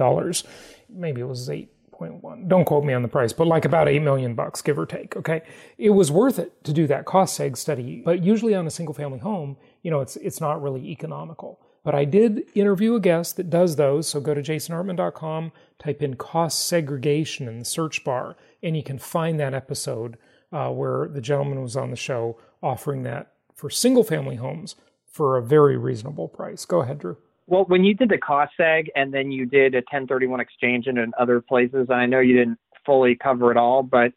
Maybe 0.89 1.21
it 1.21 1.27
was 1.27 1.47
8.1. 1.49 2.47
Don't 2.47 2.65
quote 2.65 2.83
me 2.83 2.93
on 2.93 3.03
the 3.03 3.07
price, 3.07 3.31
but 3.31 3.47
like 3.47 3.65
about 3.65 3.87
8 3.87 3.99
million 3.99 4.33
bucks, 4.33 4.61
give 4.61 4.79
or 4.79 4.85
take. 4.85 5.15
Okay. 5.15 5.41
It 5.77 5.91
was 5.91 6.11
worth 6.11 6.39
it 6.39 6.63
to 6.63 6.73
do 6.73 6.87
that 6.87 7.05
cost 7.05 7.39
seg 7.39 7.57
study, 7.57 8.01
but 8.03 8.23
usually 8.23 8.55
on 8.55 8.65
a 8.65 8.71
single 8.71 8.95
family 8.95 9.19
home, 9.19 9.57
you 9.83 9.91
know, 9.91 10.01
it's, 10.01 10.15
it's 10.17 10.41
not 10.41 10.61
really 10.61 10.87
economical. 10.89 11.59
But 11.83 11.95
I 11.95 12.05
did 12.05 12.43
interview 12.55 12.95
a 12.95 12.99
guest 12.99 13.37
that 13.37 13.49
does 13.49 13.75
those. 13.75 14.07
So 14.07 14.19
go 14.19 14.33
to 14.33 14.41
jasonhartman.com, 14.41 15.51
type 15.77 16.03
in 16.03 16.15
cost 16.15 16.67
segregation 16.67 17.47
in 17.47 17.59
the 17.59 17.65
search 17.65 18.03
bar, 18.03 18.35
and 18.61 18.75
you 18.75 18.83
can 18.83 18.99
find 18.99 19.39
that 19.39 19.53
episode 19.53 20.17
uh, 20.51 20.69
where 20.69 21.07
the 21.07 21.21
gentleman 21.21 21.61
was 21.61 21.75
on 21.75 21.91
the 21.91 21.95
show 21.95 22.37
offering 22.61 23.03
that 23.03 23.33
for 23.53 23.69
single 23.69 24.03
family 24.03 24.35
homes 24.35 24.75
for 25.05 25.37
a 25.37 25.41
very 25.41 25.77
reasonable 25.77 26.27
price. 26.27 26.65
Go 26.65 26.81
ahead, 26.81 26.99
Drew. 26.99 27.17
Well, 27.47 27.65
when 27.65 27.83
you 27.83 27.95
did 27.95 28.09
the 28.09 28.17
cost 28.17 28.53
seg 28.59 28.87
and 28.95 29.13
then 29.13 29.31
you 29.31 29.45
did 29.45 29.73
a 29.73 29.79
1031 29.79 30.39
exchange 30.39 30.87
in 30.87 31.11
other 31.19 31.41
places, 31.41 31.87
and 31.89 31.99
I 31.99 32.05
know 32.05 32.19
you 32.19 32.37
didn't 32.37 32.59
fully 32.85 33.15
cover 33.15 33.51
it 33.51 33.57
all, 33.57 33.81
but 33.81 34.13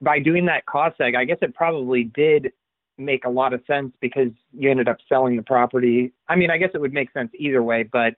by 0.00 0.18
doing 0.18 0.46
that 0.46 0.64
cost 0.66 0.98
seg, 0.98 1.14
I 1.14 1.24
guess 1.24 1.38
it 1.42 1.54
probably 1.54 2.04
did 2.04 2.52
make 2.96 3.24
a 3.24 3.30
lot 3.30 3.52
of 3.52 3.62
sense 3.66 3.92
because 4.00 4.30
you 4.52 4.70
ended 4.70 4.88
up 4.88 4.96
selling 5.08 5.36
the 5.36 5.42
property. 5.42 6.12
I 6.28 6.36
mean, 6.36 6.50
I 6.50 6.58
guess 6.58 6.70
it 6.74 6.80
would 6.80 6.92
make 6.92 7.12
sense 7.12 7.30
either 7.38 7.62
way, 7.62 7.82
but 7.82 8.14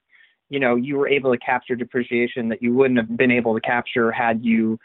you 0.48 0.60
know, 0.60 0.76
you 0.76 0.96
were 0.96 1.08
able 1.08 1.32
to 1.32 1.38
capture 1.38 1.74
depreciation 1.74 2.48
that 2.50 2.62
you 2.62 2.74
wouldn't 2.74 2.98
have 2.98 3.16
been 3.16 3.30
able 3.30 3.54
to 3.54 3.60
capture 3.60 4.12
had 4.12 4.44
you, 4.44 4.78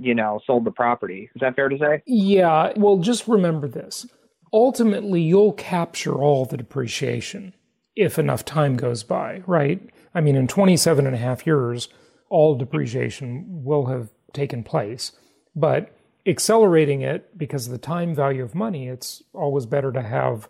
you 0.00 0.14
know, 0.14 0.40
sold 0.46 0.64
the 0.64 0.70
property. 0.70 1.30
Is 1.34 1.40
that 1.40 1.56
fair 1.56 1.68
to 1.68 1.78
say? 1.78 2.02
Yeah. 2.06 2.72
Well, 2.76 2.98
just 2.98 3.28
remember 3.28 3.68
this 3.68 4.06
ultimately 4.52 5.22
you'll 5.22 5.52
capture 5.52 6.14
all 6.14 6.44
the 6.44 6.56
depreciation 6.56 7.54
if 7.96 8.18
enough 8.18 8.44
time 8.44 8.76
goes 8.76 9.02
by, 9.02 9.42
right? 9.46 9.80
I 10.14 10.20
mean, 10.20 10.36
in 10.36 10.48
27 10.48 11.06
and 11.06 11.14
a 11.14 11.18
half 11.18 11.46
years, 11.46 11.88
all 12.28 12.56
depreciation 12.56 13.44
will 13.64 13.86
have 13.86 14.10
taken 14.32 14.62
place. 14.62 15.12
But 15.54 15.94
accelerating 16.26 17.02
it 17.02 17.36
because 17.36 17.66
of 17.66 17.72
the 17.72 17.78
time 17.78 18.14
value 18.14 18.42
of 18.42 18.54
money, 18.54 18.88
it's 18.88 19.22
always 19.34 19.66
better 19.66 19.92
to 19.92 20.02
have. 20.02 20.48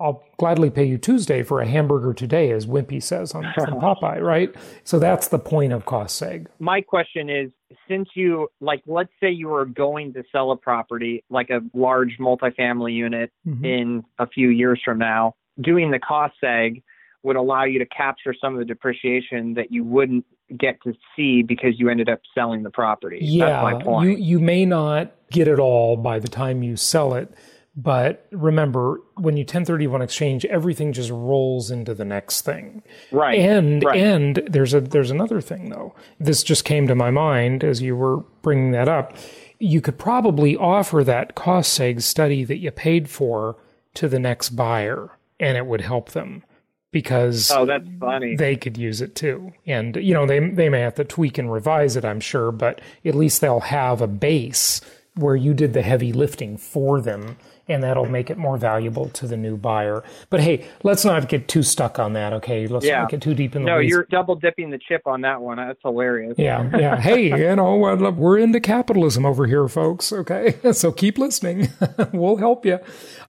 I'll 0.00 0.22
gladly 0.38 0.70
pay 0.70 0.84
you 0.84 0.96
Tuesday 0.96 1.42
for 1.42 1.60
a 1.60 1.66
hamburger 1.66 2.14
today, 2.14 2.52
as 2.52 2.66
Wimpy 2.66 3.02
says 3.02 3.34
on 3.34 3.44
from 3.54 3.74
Popeye, 3.80 4.22
right? 4.22 4.54
So 4.84 4.98
that's 4.98 5.28
the 5.28 5.40
point 5.40 5.72
of 5.72 5.86
cost 5.86 6.20
seg. 6.22 6.46
My 6.60 6.80
question 6.80 7.28
is 7.28 7.50
since 7.88 8.08
you, 8.14 8.48
like, 8.60 8.82
let's 8.86 9.10
say 9.20 9.30
you 9.30 9.48
were 9.48 9.64
going 9.64 10.12
to 10.14 10.22
sell 10.30 10.52
a 10.52 10.56
property, 10.56 11.24
like 11.30 11.50
a 11.50 11.60
large 11.74 12.16
multifamily 12.20 12.94
unit 12.94 13.32
mm-hmm. 13.46 13.64
in 13.64 14.04
a 14.18 14.26
few 14.26 14.50
years 14.50 14.80
from 14.84 14.98
now, 14.98 15.34
doing 15.60 15.90
the 15.90 15.98
cost 15.98 16.34
seg 16.42 16.82
would 17.24 17.36
allow 17.36 17.64
you 17.64 17.80
to 17.80 17.86
capture 17.86 18.34
some 18.40 18.54
of 18.54 18.60
the 18.60 18.64
depreciation 18.64 19.54
that 19.54 19.72
you 19.72 19.82
wouldn't 19.82 20.24
get 20.56 20.80
to 20.82 20.94
see 21.16 21.42
because 21.42 21.78
you 21.78 21.88
ended 21.88 22.08
up 22.08 22.20
selling 22.34 22.62
the 22.62 22.70
property. 22.70 23.18
Yeah, 23.20 23.80
you 24.00 24.10
you 24.10 24.38
may 24.38 24.64
not 24.64 25.12
get 25.30 25.48
it 25.48 25.58
all 25.58 25.96
by 25.96 26.20
the 26.20 26.28
time 26.28 26.62
you 26.62 26.76
sell 26.76 27.14
it, 27.14 27.34
but 27.76 28.26
remember 28.32 29.00
when 29.16 29.36
you 29.36 29.42
1031 29.42 30.02
exchange, 30.02 30.44
everything 30.46 30.92
just 30.92 31.10
rolls 31.10 31.70
into 31.70 31.94
the 31.94 32.04
next 32.04 32.42
thing. 32.42 32.82
Right. 33.12 33.38
And 33.38 33.84
right. 33.84 34.00
and 34.00 34.42
there's 34.48 34.74
a 34.74 34.80
there's 34.80 35.10
another 35.10 35.40
thing 35.40 35.70
though. 35.70 35.94
This 36.18 36.42
just 36.42 36.64
came 36.64 36.88
to 36.88 36.94
my 36.94 37.10
mind 37.10 37.62
as 37.62 37.80
you 37.80 37.96
were 37.96 38.18
bringing 38.42 38.72
that 38.72 38.88
up. 38.88 39.16
You 39.60 39.80
could 39.80 39.98
probably 39.98 40.56
offer 40.56 41.04
that 41.04 41.34
cost 41.34 41.78
seg 41.78 42.02
study 42.02 42.44
that 42.44 42.58
you 42.58 42.70
paid 42.70 43.08
for 43.08 43.56
to 43.94 44.08
the 44.08 44.18
next 44.18 44.50
buyer 44.50 45.10
and 45.40 45.56
it 45.56 45.66
would 45.66 45.80
help 45.80 46.10
them 46.10 46.44
because 46.90 47.50
oh 47.50 47.66
that's 47.66 47.86
funny 48.00 48.34
they 48.36 48.56
could 48.56 48.78
use 48.78 49.00
it 49.00 49.14
too 49.14 49.52
and 49.66 49.96
you 49.96 50.14
know 50.14 50.26
they 50.26 50.38
they 50.50 50.68
may 50.68 50.80
have 50.80 50.94
to 50.94 51.04
tweak 51.04 51.36
and 51.36 51.52
revise 51.52 51.96
it 51.96 52.04
i'm 52.04 52.20
sure 52.20 52.50
but 52.50 52.80
at 53.04 53.14
least 53.14 53.40
they'll 53.40 53.60
have 53.60 54.00
a 54.00 54.06
base 54.06 54.80
where 55.16 55.36
you 55.36 55.52
did 55.52 55.74
the 55.74 55.82
heavy 55.82 56.12
lifting 56.12 56.56
for 56.56 57.00
them 57.00 57.36
and 57.68 57.82
that'll 57.82 58.06
make 58.06 58.30
it 58.30 58.38
more 58.38 58.56
valuable 58.56 59.08
to 59.10 59.26
the 59.26 59.36
new 59.36 59.56
buyer. 59.56 60.02
But 60.30 60.40
hey, 60.40 60.66
let's 60.82 61.04
not 61.04 61.28
get 61.28 61.48
too 61.48 61.62
stuck 61.62 61.98
on 61.98 62.14
that, 62.14 62.32
okay? 62.34 62.66
Let's 62.66 62.86
yeah. 62.86 63.00
not 63.00 63.10
get 63.10 63.22
too 63.22 63.34
deep 63.34 63.54
in 63.54 63.62
the 63.62 63.66
No, 63.66 63.78
you're 63.78 64.06
double 64.10 64.34
dipping 64.34 64.70
the 64.70 64.78
chip 64.78 65.02
on 65.06 65.20
that 65.22 65.40
one. 65.40 65.58
That's 65.58 65.80
hilarious. 65.82 66.34
Yeah, 66.38 66.70
yeah. 66.78 66.96
hey, 67.00 67.28
you 67.28 67.56
know, 67.56 67.84
uh, 67.84 68.10
we're 68.10 68.38
into 68.38 68.60
capitalism 68.60 69.26
over 69.26 69.46
here, 69.46 69.68
folks, 69.68 70.12
okay? 70.12 70.56
So 70.78 70.92
keep 70.92 71.18
listening. 71.18 71.70
we'll 72.12 72.36
help 72.36 72.64
you. 72.64 72.78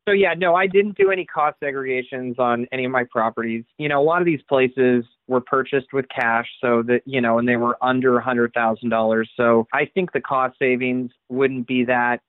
So 0.07 0.13
yeah, 0.13 0.33
no, 0.35 0.55
I 0.55 0.67
didn't 0.67 0.97
do 0.97 1.09
any 1.09 1.25
cost 1.25 1.57
segregations 1.63 2.37
on 2.37 2.67
any 2.71 2.85
of 2.85 2.91
my 2.91 3.05
properties. 3.05 3.63
You 3.77 3.89
know, 3.89 3.99
a 3.99 4.03
lot 4.03 4.21
of 4.21 4.25
these 4.25 4.41
places 4.47 5.05
were 5.29 5.41
purchased 5.41 5.93
with 5.93 6.05
cash 6.09 6.47
so 6.59 6.83
that 6.83 7.01
you 7.05 7.21
know 7.21 7.37
and 7.37 7.47
they 7.47 7.55
were 7.55 7.77
under 7.81 8.17
a 8.17 8.21
hundred 8.21 8.51
thousand 8.53 8.89
dollars 8.89 9.29
so 9.37 9.67
i 9.73 9.85
think 9.85 10.11
the 10.11 10.19
cost 10.19 10.57
savings 10.57 11.11
wouldn't 11.29 11.67
be 11.67 11.85
that 11.85 12.19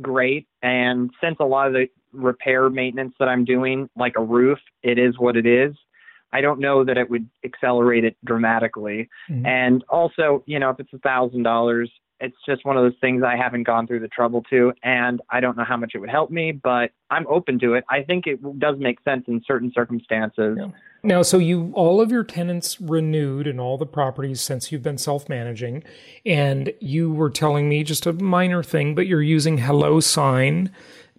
great. 0.00 0.46
And 0.62 1.10
since 1.22 1.36
a 1.40 1.44
lot 1.44 1.68
of 1.68 1.72
the 1.72 1.88
repair 2.12 2.70
maintenance 2.70 3.14
that 3.18 3.28
I'm 3.28 3.44
doing, 3.44 3.88
like 3.96 4.14
a 4.16 4.22
roof, 4.22 4.58
it 4.82 4.98
is 4.98 5.18
what 5.18 5.36
it 5.36 5.46
is. 5.46 5.74
I 6.32 6.40
don't 6.40 6.58
know 6.58 6.84
that 6.84 6.98
it 6.98 7.08
would 7.08 7.28
accelerate 7.44 8.04
it 8.04 8.16
dramatically. 8.24 9.08
Mm-hmm. 9.30 9.46
And 9.46 9.84
also, 9.88 10.42
you 10.46 10.58
know, 10.58 10.70
if 10.70 10.80
it's 10.80 10.92
a 10.92 10.98
thousand 10.98 11.44
dollars, 11.44 11.90
it's 12.20 12.36
just 12.46 12.64
one 12.64 12.76
of 12.76 12.82
those 12.82 12.98
things 13.00 13.22
I 13.22 13.36
haven't 13.36 13.64
gone 13.64 13.86
through 13.86 14.00
the 14.00 14.08
trouble 14.08 14.42
to, 14.50 14.72
and 14.82 15.20
I 15.30 15.40
don't 15.40 15.56
know 15.56 15.64
how 15.64 15.76
much 15.76 15.92
it 15.94 15.98
would 15.98 16.10
help 16.10 16.30
me, 16.30 16.52
but 16.52 16.90
I'm 17.10 17.26
open 17.26 17.58
to 17.60 17.74
it. 17.74 17.84
I 17.90 18.02
think 18.02 18.26
it 18.26 18.40
does 18.58 18.76
make 18.78 18.98
sense 19.02 19.24
in 19.26 19.42
certain 19.46 19.72
circumstances. 19.74 20.56
Yeah. 20.58 20.68
Now, 21.02 21.22
so 21.22 21.38
you 21.38 21.70
all 21.74 22.00
of 22.00 22.10
your 22.10 22.24
tenants 22.24 22.80
renewed 22.80 23.46
in 23.46 23.60
all 23.60 23.76
the 23.76 23.86
properties 23.86 24.40
since 24.40 24.72
you've 24.72 24.82
been 24.82 24.96
self-managing, 24.96 25.84
and 26.24 26.72
you 26.80 27.12
were 27.12 27.30
telling 27.30 27.68
me 27.68 27.84
just 27.84 28.06
a 28.06 28.12
minor 28.12 28.62
thing, 28.62 28.94
but 28.94 29.06
you're 29.06 29.20
using 29.22 29.58
HelloSign 29.58 30.70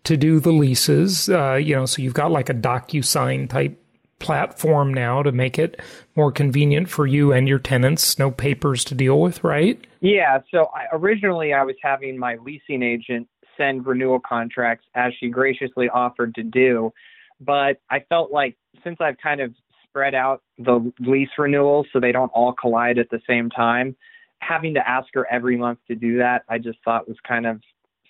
to 0.06 0.18
do 0.18 0.40
the 0.40 0.52
leases. 0.52 1.30
Uh, 1.30 1.54
you 1.54 1.76
know, 1.76 1.86
so 1.86 2.02
you've 2.02 2.14
got 2.14 2.32
like 2.32 2.50
a 2.50 2.54
DocuSign 2.54 3.50
type 3.50 3.80
platform 4.20 4.94
now 4.94 5.22
to 5.22 5.32
make 5.32 5.60
it 5.60 5.80
more 6.16 6.32
convenient 6.32 6.90
for 6.90 7.06
you 7.06 7.32
and 7.32 7.48
your 7.48 7.60
tenants. 7.60 8.18
No 8.18 8.32
papers 8.32 8.84
to 8.86 8.96
deal 8.96 9.20
with, 9.20 9.44
right? 9.44 9.80
Yeah. 10.02 10.40
So 10.52 10.70
I, 10.74 10.86
originally, 10.94 11.54
I 11.54 11.64
was 11.64 11.76
having 11.82 12.18
my 12.18 12.36
leasing 12.38 12.82
agent 12.82 13.28
send 13.58 13.86
renewal 13.86 14.20
contracts 14.20 14.86
as 14.96 15.14
she 15.20 15.30
graciously 15.30 15.90
offered 15.90 16.36
to 16.36 16.44
do. 16.44 16.92
But 17.40 17.82
I 17.90 18.00
felt 18.10 18.32
like 18.32 18.58
since 18.84 18.98
I've 19.00 19.18
kind 19.18 19.42
of 19.42 19.54
spread 19.84 20.16
out 20.16 20.42
the 20.58 20.92
lease 21.00 21.30
renewals 21.38 21.88
so 21.92 22.00
they 22.00 22.12
don't 22.12 22.32
all 22.34 22.54
collide 22.54 22.98
at 22.98 23.10
the 23.10 23.22
same 23.28 23.50
time, 23.50 23.96
having 24.40 24.74
to 24.74 24.88
ask 24.88 25.08
her 25.14 25.26
every 25.32 25.58
month 25.58 25.80
to 25.88 25.96
do 25.96 26.18
that, 26.18 26.44
I 26.50 26.58
just 26.58 26.78
thought 26.84 27.08
was 27.08 27.18
kind 27.28 27.46
of 27.46 27.62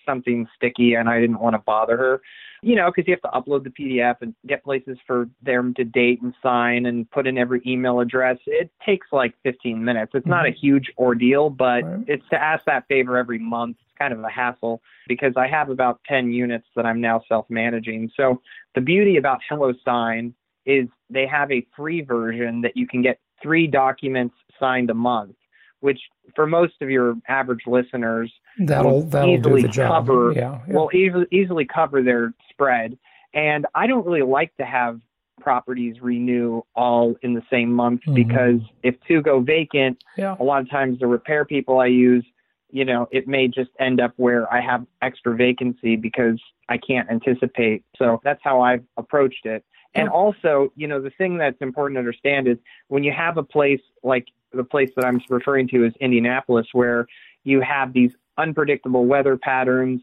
something 0.06 0.48
sticky 0.56 0.94
and 0.94 1.10
I 1.10 1.20
didn't 1.20 1.40
want 1.40 1.56
to 1.56 1.60
bother 1.60 1.98
her 1.98 2.22
you 2.66 2.76
know, 2.76 2.90
because 2.90 3.08
you 3.08 3.14
have 3.14 3.32
to 3.32 3.40
upload 3.40 3.64
the 3.64 3.70
PDF 3.70 4.16
and 4.22 4.34
get 4.48 4.64
places 4.64 4.98
for 5.06 5.30
them 5.44 5.72
to 5.76 5.84
date 5.84 6.20
and 6.24 6.34
sign 6.42 6.88
and 6.88 7.10
put 7.12 7.28
in 7.28 7.38
every 7.38 7.62
email 7.64 8.00
address. 8.00 8.40
It 8.48 8.72
takes 8.84 9.06
like 9.12 9.36
15 9.44 9.86
minutes. 9.86 10.14
It's 10.16 10.24
mm-hmm. 10.24 10.32
not 10.32 10.46
a 10.48 10.50
mm-hmm. 10.50 10.66
huge 10.66 10.92
ordeal, 10.98 11.52
but 11.52 11.84
right. 11.84 12.04
it's 12.08 12.28
to 12.32 12.42
ask 12.42 12.66
that 12.66 12.88
favor 12.88 13.20
every 13.20 13.38
month. 13.38 13.78
It's 13.82 13.98
kind 14.00 14.12
of 14.12 14.20
a 14.22 14.30
hassle 14.30 14.82
because 15.08 15.34
I 15.38 15.48
have 15.48 15.70
about 15.70 16.00
10 16.08 16.32
units 16.32 16.66
that 16.76 16.88
I'm 16.88 17.00
now 17.00 17.22
self 17.30 17.46
managing. 17.50 18.10
So 18.18 18.42
the 18.74 18.82
beauty 18.82 19.18
about 19.18 19.42
HelloSign 19.50 20.34
is 20.66 20.88
they 21.12 21.28
have 21.28 21.52
a 21.52 21.68
free 21.76 22.02
version 22.02 22.62
that 22.62 22.76
you 22.76 22.88
can 22.88 23.04
get 23.04 23.20
three 23.44 23.68
documents 23.68 24.34
signed 24.60 24.90
a 24.90 24.96
month 24.96 25.36
which 25.80 26.00
for 26.36 26.48
most 26.48 26.74
of 26.82 26.90
your 26.90 27.16
average 27.28 27.62
listeners 27.68 28.32
that'll, 28.60 29.04
that'll 29.04 29.36
easily 29.36 29.68
cover 29.68 30.34
yeah, 30.36 30.60
yeah. 30.68 30.74
will 30.74 30.90
easily, 30.94 31.26
easily 31.32 31.66
cover 31.66 32.02
their 32.02 32.34
spread. 32.50 32.98
And 33.34 33.66
I 33.76 33.88
don't 33.88 34.06
really 34.06 34.22
like 34.22 34.56
to 34.58 34.66
have 34.66 35.00
properties 35.42 36.02
renew 36.02 36.62
all 36.76 37.16
in 37.22 37.34
the 37.34 37.44
same 37.52 37.72
month 37.72 38.02
mm-hmm. 38.02 38.14
because 38.14 38.62
if 38.84 38.96
two 39.08 39.22
go 39.22 39.42
vacant, 39.42 40.02
yeah. 40.18 40.36
a 40.40 40.44
lot 40.44 40.62
of 40.62 40.70
times 40.70 41.00
the 41.00 41.08
repair 41.08 41.46
people 41.46 41.80
I 41.80 41.88
use, 41.88 42.26
you 42.72 42.86
know, 42.86 43.08
it 43.12 43.28
may 43.28 43.48
just 43.48 43.70
end 43.80 44.02
up 44.02 44.14
where 44.16 44.52
I 44.52 44.62
have 44.62 44.86
extra 45.02 45.36
vacancy 45.36 45.96
because 45.96 46.42
I 46.70 46.78
can't 46.78 47.10
anticipate. 47.10 47.84
So 47.98 48.20
that's 48.24 48.40
how 48.44 48.62
I've 48.62 48.84
approached 48.98 49.46
it. 49.46 49.64
And 49.96 50.10
also, 50.10 50.72
you 50.76 50.88
know, 50.88 51.02
the 51.02 51.10
thing 51.10 51.38
that's 51.38 51.62
important 51.62 51.96
to 51.96 52.00
understand 52.00 52.48
is 52.48 52.58
when 52.90 53.04
you 53.04 53.12
have 53.12 53.38
a 53.38 53.44
place 53.44 53.82
like 54.04 54.28
the 54.54 54.64
place 54.64 54.90
that 54.96 55.06
I'm 55.06 55.22
referring 55.30 55.68
to 55.70 55.86
is 55.86 55.94
Indianapolis, 56.00 56.68
where 56.74 57.08
you 57.44 57.62
have 57.62 57.94
these 57.94 58.12
unpredictable 58.38 59.06
weather 59.06 59.38
patterns, 59.38 60.02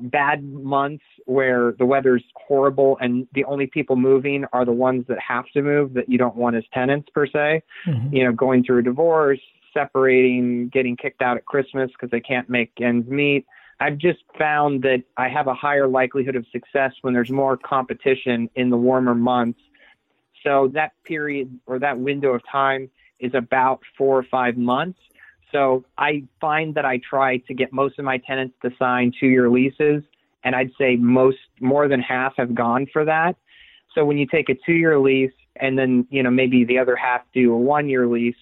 bad 0.00 0.44
months 0.44 1.04
where 1.26 1.72
the 1.78 1.84
weather's 1.84 2.24
horrible 2.34 2.98
and 3.00 3.26
the 3.32 3.44
only 3.44 3.66
people 3.66 3.96
moving 3.96 4.44
are 4.52 4.64
the 4.64 4.72
ones 4.72 5.04
that 5.08 5.18
have 5.20 5.46
to 5.54 5.62
move 5.62 5.94
that 5.94 6.08
you 6.08 6.18
don't 6.18 6.36
want 6.36 6.56
as 6.56 6.64
tenants 6.72 7.08
per 7.14 7.26
se. 7.26 7.62
Mm-hmm. 7.86 8.14
You 8.14 8.24
know, 8.24 8.32
going 8.32 8.64
through 8.64 8.78
a 8.78 8.82
divorce, 8.82 9.40
separating, 9.72 10.68
getting 10.68 10.96
kicked 10.96 11.22
out 11.22 11.36
at 11.36 11.46
Christmas 11.46 11.90
because 11.92 12.10
they 12.10 12.20
can't 12.20 12.48
make 12.48 12.72
ends 12.80 13.08
meet. 13.08 13.46
I've 13.80 13.98
just 13.98 14.20
found 14.36 14.82
that 14.82 15.04
I 15.16 15.28
have 15.28 15.46
a 15.46 15.54
higher 15.54 15.86
likelihood 15.86 16.36
of 16.36 16.44
success 16.50 16.92
when 17.02 17.14
there's 17.14 17.30
more 17.30 17.56
competition 17.56 18.50
in 18.56 18.70
the 18.70 18.76
warmer 18.76 19.14
months. 19.14 19.60
So 20.44 20.68
that 20.74 20.92
period 21.04 21.58
or 21.66 21.78
that 21.78 21.98
window 21.98 22.30
of 22.30 22.42
time 22.50 22.90
is 23.20 23.34
about 23.34 23.80
four 23.96 24.18
or 24.18 24.24
five 24.24 24.56
months. 24.56 24.98
So 25.52 25.84
I 25.96 26.24
find 26.40 26.74
that 26.74 26.84
I 26.84 26.98
try 27.08 27.38
to 27.38 27.54
get 27.54 27.72
most 27.72 27.98
of 27.98 28.04
my 28.04 28.18
tenants 28.18 28.54
to 28.62 28.70
sign 28.78 29.12
two 29.18 29.28
year 29.28 29.48
leases, 29.48 30.02
and 30.44 30.54
I'd 30.54 30.72
say 30.78 30.96
most 30.96 31.38
more 31.60 31.88
than 31.88 32.00
half 32.00 32.34
have 32.36 32.54
gone 32.54 32.86
for 32.92 33.04
that. 33.04 33.36
So 33.94 34.04
when 34.04 34.18
you 34.18 34.26
take 34.26 34.48
a 34.48 34.54
two 34.66 34.74
year 34.74 34.98
lease 34.98 35.32
and 35.56 35.78
then, 35.78 36.06
you 36.10 36.22
know, 36.22 36.30
maybe 36.30 36.64
the 36.64 36.78
other 36.78 36.96
half 36.96 37.22
do 37.32 37.52
a 37.52 37.56
one 37.56 37.88
year 37.88 38.06
lease 38.06 38.36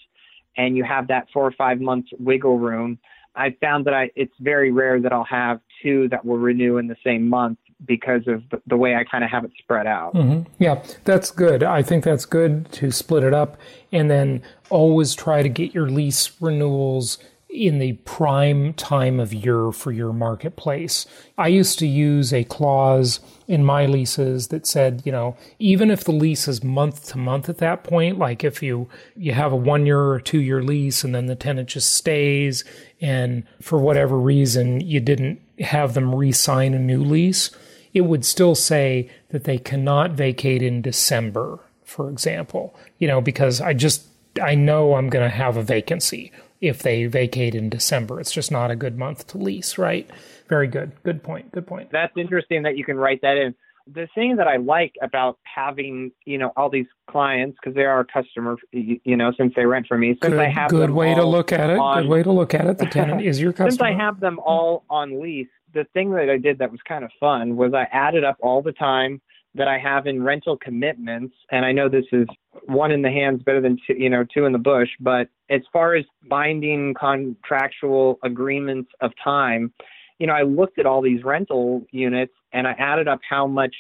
and 0.57 0.77
you 0.77 0.85
have 0.85 1.09
that 1.09 1.29
four 1.33 1.47
or 1.47 1.53
five 1.53 1.81
months 1.81 2.11
wiggle 2.19 2.59
room, 2.59 2.99
I 3.37 3.57
found 3.61 3.87
that 3.87 3.95
I 3.95 4.11
it's 4.17 4.35
very 4.41 4.73
rare 4.73 5.01
that 5.01 5.13
I'll 5.13 5.25
have 5.25 5.61
two 5.83 6.09
that 6.09 6.25
will 6.25 6.39
renew 6.39 6.79
in 6.79 6.87
the 6.87 6.97
same 7.05 7.29
month 7.29 7.59
because 7.85 8.27
of 8.27 8.43
the, 8.51 8.61
the 8.67 8.77
way 8.77 8.95
I 8.95 9.05
kind 9.05 9.23
of 9.23 9.31
have 9.31 9.45
it 9.45 9.51
spread 9.59 9.87
out. 9.87 10.15
Mm-hmm. 10.15 10.51
Yeah, 10.59 10.83
that's 11.05 11.31
good. 11.31 11.63
I 11.63 11.83
think 11.83 12.05
that's 12.05 12.25
good 12.25 12.73
to 12.73 12.91
split 12.91 13.23
it 13.23 13.35
up 13.35 13.59
and 13.93 14.11
then 14.11 14.43
always 14.71 15.15
try 15.15 15.43
to 15.43 15.49
get 15.49 15.75
your 15.75 15.91
lease 15.91 16.31
renewals 16.41 17.19
in 17.57 17.79
the 17.79 17.95
prime 18.05 18.75
time 18.75 19.19
of 19.19 19.33
year 19.33 19.73
for 19.73 19.91
your 19.91 20.13
marketplace. 20.13 21.07
I 21.39 21.49
used 21.49 21.79
to 21.79 21.87
use 21.87 22.33
a 22.33 22.45
clause 22.45 23.21
in 23.49 23.65
my 23.65 23.87
leases 23.87 24.49
that 24.49 24.67
said, 24.67 25.03
you 25.05 25.13
know, 25.13 25.37
even 25.59 25.91
if 25.91 26.05
the 26.05 26.13
lease 26.13 26.49
is 26.49 26.63
month 26.63 27.09
to 27.09 27.19
month 27.19 27.49
at 27.49 27.59
that 27.59 27.83
point, 27.83 28.19
like 28.19 28.45
if 28.45 28.63
you 28.63 28.89
you 29.17 29.33
have 29.33 29.53
a 29.53 29.57
1 29.57 29.87
year 29.87 30.01
or 30.01 30.21
2 30.21 30.41
year 30.41 30.63
lease 30.63 31.03
and 31.03 31.15
then 31.15 31.27
the 31.27 31.35
tenant 31.35 31.71
just 31.71 31.95
stays 31.95 32.63
and 33.01 33.45
for 33.63 33.79
whatever 33.79 34.19
reason 34.19 34.81
you 34.81 35.01
didn't 35.01 35.41
have 35.61 35.95
them 35.95 36.15
re-sign 36.15 36.75
a 36.75 36.79
new 36.79 37.03
lease, 37.03 37.51
it 37.95 38.03
would 38.03 38.25
still 38.25 38.55
say 38.55 39.11
that 39.31 39.45
they 39.45 39.57
cannot 39.57 40.11
vacate 40.11 40.61
in 40.63 40.83
December, 40.83 41.59
for 41.85 42.11
example, 42.11 42.75
you 42.99 43.09
know, 43.09 43.23
because 43.23 43.61
I 43.63 43.73
just, 43.73 44.07
I 44.43 44.55
know 44.55 44.95
I'm 44.95 45.09
going 45.09 45.25
to 45.25 45.35
have 45.35 45.57
a 45.57 45.63
vacancy 45.63 46.31
if 46.61 46.83
they 46.83 47.07
vacate 47.07 47.55
in 47.55 47.69
December. 47.69 48.21
It's 48.21 48.33
just 48.33 48.51
not 48.51 48.71
a 48.71 48.77
good 48.77 48.99
month 48.99 49.27
to 49.29 49.39
lease, 49.39 49.79
right? 49.79 50.09
Very 50.49 50.69
good. 50.69 50.93
Good 51.03 51.23
point. 51.23 51.53
Good 51.53 51.67
point. 51.67 51.91
That's 51.91 52.13
interesting 52.17 52.63
that 52.63 52.77
you 52.77 52.85
can 52.85 52.97
write 52.97 53.21
that 53.23 53.37
in. 53.37 53.55
The 53.93 54.09
thing 54.17 54.37
that 54.37 54.49
I 54.49 54.57
like 54.57 54.95
about 55.01 55.39
having, 55.45 56.11
you 56.25 56.39
know, 56.39 56.53
all 56.57 56.69
these 56.69 56.87
clients 57.09 57.57
because 57.61 57.77
they 57.77 57.85
are 57.85 58.01
a 58.01 58.05
customer, 58.05 58.57
you 58.73 59.17
know, 59.17 59.33
since 59.39 59.53
they 59.55 59.65
rent 59.65 59.87
from 59.87 60.01
me. 60.01 60.19
Since 60.21 60.33
good, 60.33 60.41
I 60.41 60.49
have 60.49 60.71
good 60.71 60.91
way 60.91 61.15
to 61.15 61.25
look 61.25 61.53
at 61.53 61.71
it. 61.71 61.79
On, 61.79 62.03
good 62.03 62.11
way 62.11 62.23
to 62.25 62.33
look 62.33 62.53
at 62.53 62.67
it. 62.67 62.79
The 62.79 62.87
tenant 62.87 63.23
is 63.23 63.41
your 63.41 63.53
customer. 63.53 63.71
Since 63.71 63.83
I 63.83 63.93
have 63.93 64.19
them 64.19 64.41
all 64.41 64.85
on 64.91 65.23
lease, 65.23 65.47
the 65.73 65.85
thing 65.95 66.11
that 66.13 66.29
I 66.29 66.37
did 66.37 66.59
that 66.59 66.73
was 66.73 66.81
kind 66.89 67.05
of 67.05 67.13
fun 67.21 67.55
was 67.55 67.75
I 67.75 67.87
added 67.93 68.25
up 68.25 68.39
all 68.41 68.61
the 68.61 68.73
time 68.73 69.21
that 69.57 69.69
I 69.69 69.79
have 69.79 70.07
in 70.07 70.23
rental 70.23 70.57
commitments, 70.57 71.35
and 71.51 71.65
I 71.65 71.73
know 71.73 71.89
this 71.89 72.05
is 72.13 72.27
one 72.65 72.93
in 72.93 73.03
the 73.03 73.11
hands 73.11 73.43
better 73.43 73.61
than 73.61 73.79
two, 73.87 73.95
you 73.95 74.11
know 74.11 74.25
two 74.25 74.45
in 74.45 74.53
the 74.53 74.59
bush, 74.59 74.89
but 75.01 75.29
as 75.51 75.63
far 75.73 75.95
as 75.95 76.05
binding 76.29 76.95
contractual 76.95 78.19
agreements 78.23 78.91
of 79.01 79.13
time, 79.23 79.73
you 80.19 80.27
know, 80.27 80.33
I 80.33 80.43
looked 80.43 80.79
at 80.79 80.87
all 80.87 81.03
these 81.03 81.25
rental 81.25 81.85
units 81.91 82.33
and 82.53 82.67
I 82.67 82.73
added 82.73 83.09
up 83.09 83.21
how 83.29 83.47
much, 83.47 83.75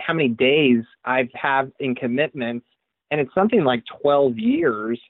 how 0.00 0.14
many 0.14 0.28
days 0.28 0.84
I've 1.04 1.30
have 1.34 1.70
in 1.80 1.94
commitments, 1.94 2.66
and 3.10 3.20
it's 3.20 3.34
something 3.34 3.64
like 3.64 3.82
12 4.02 4.38
years 4.38 5.00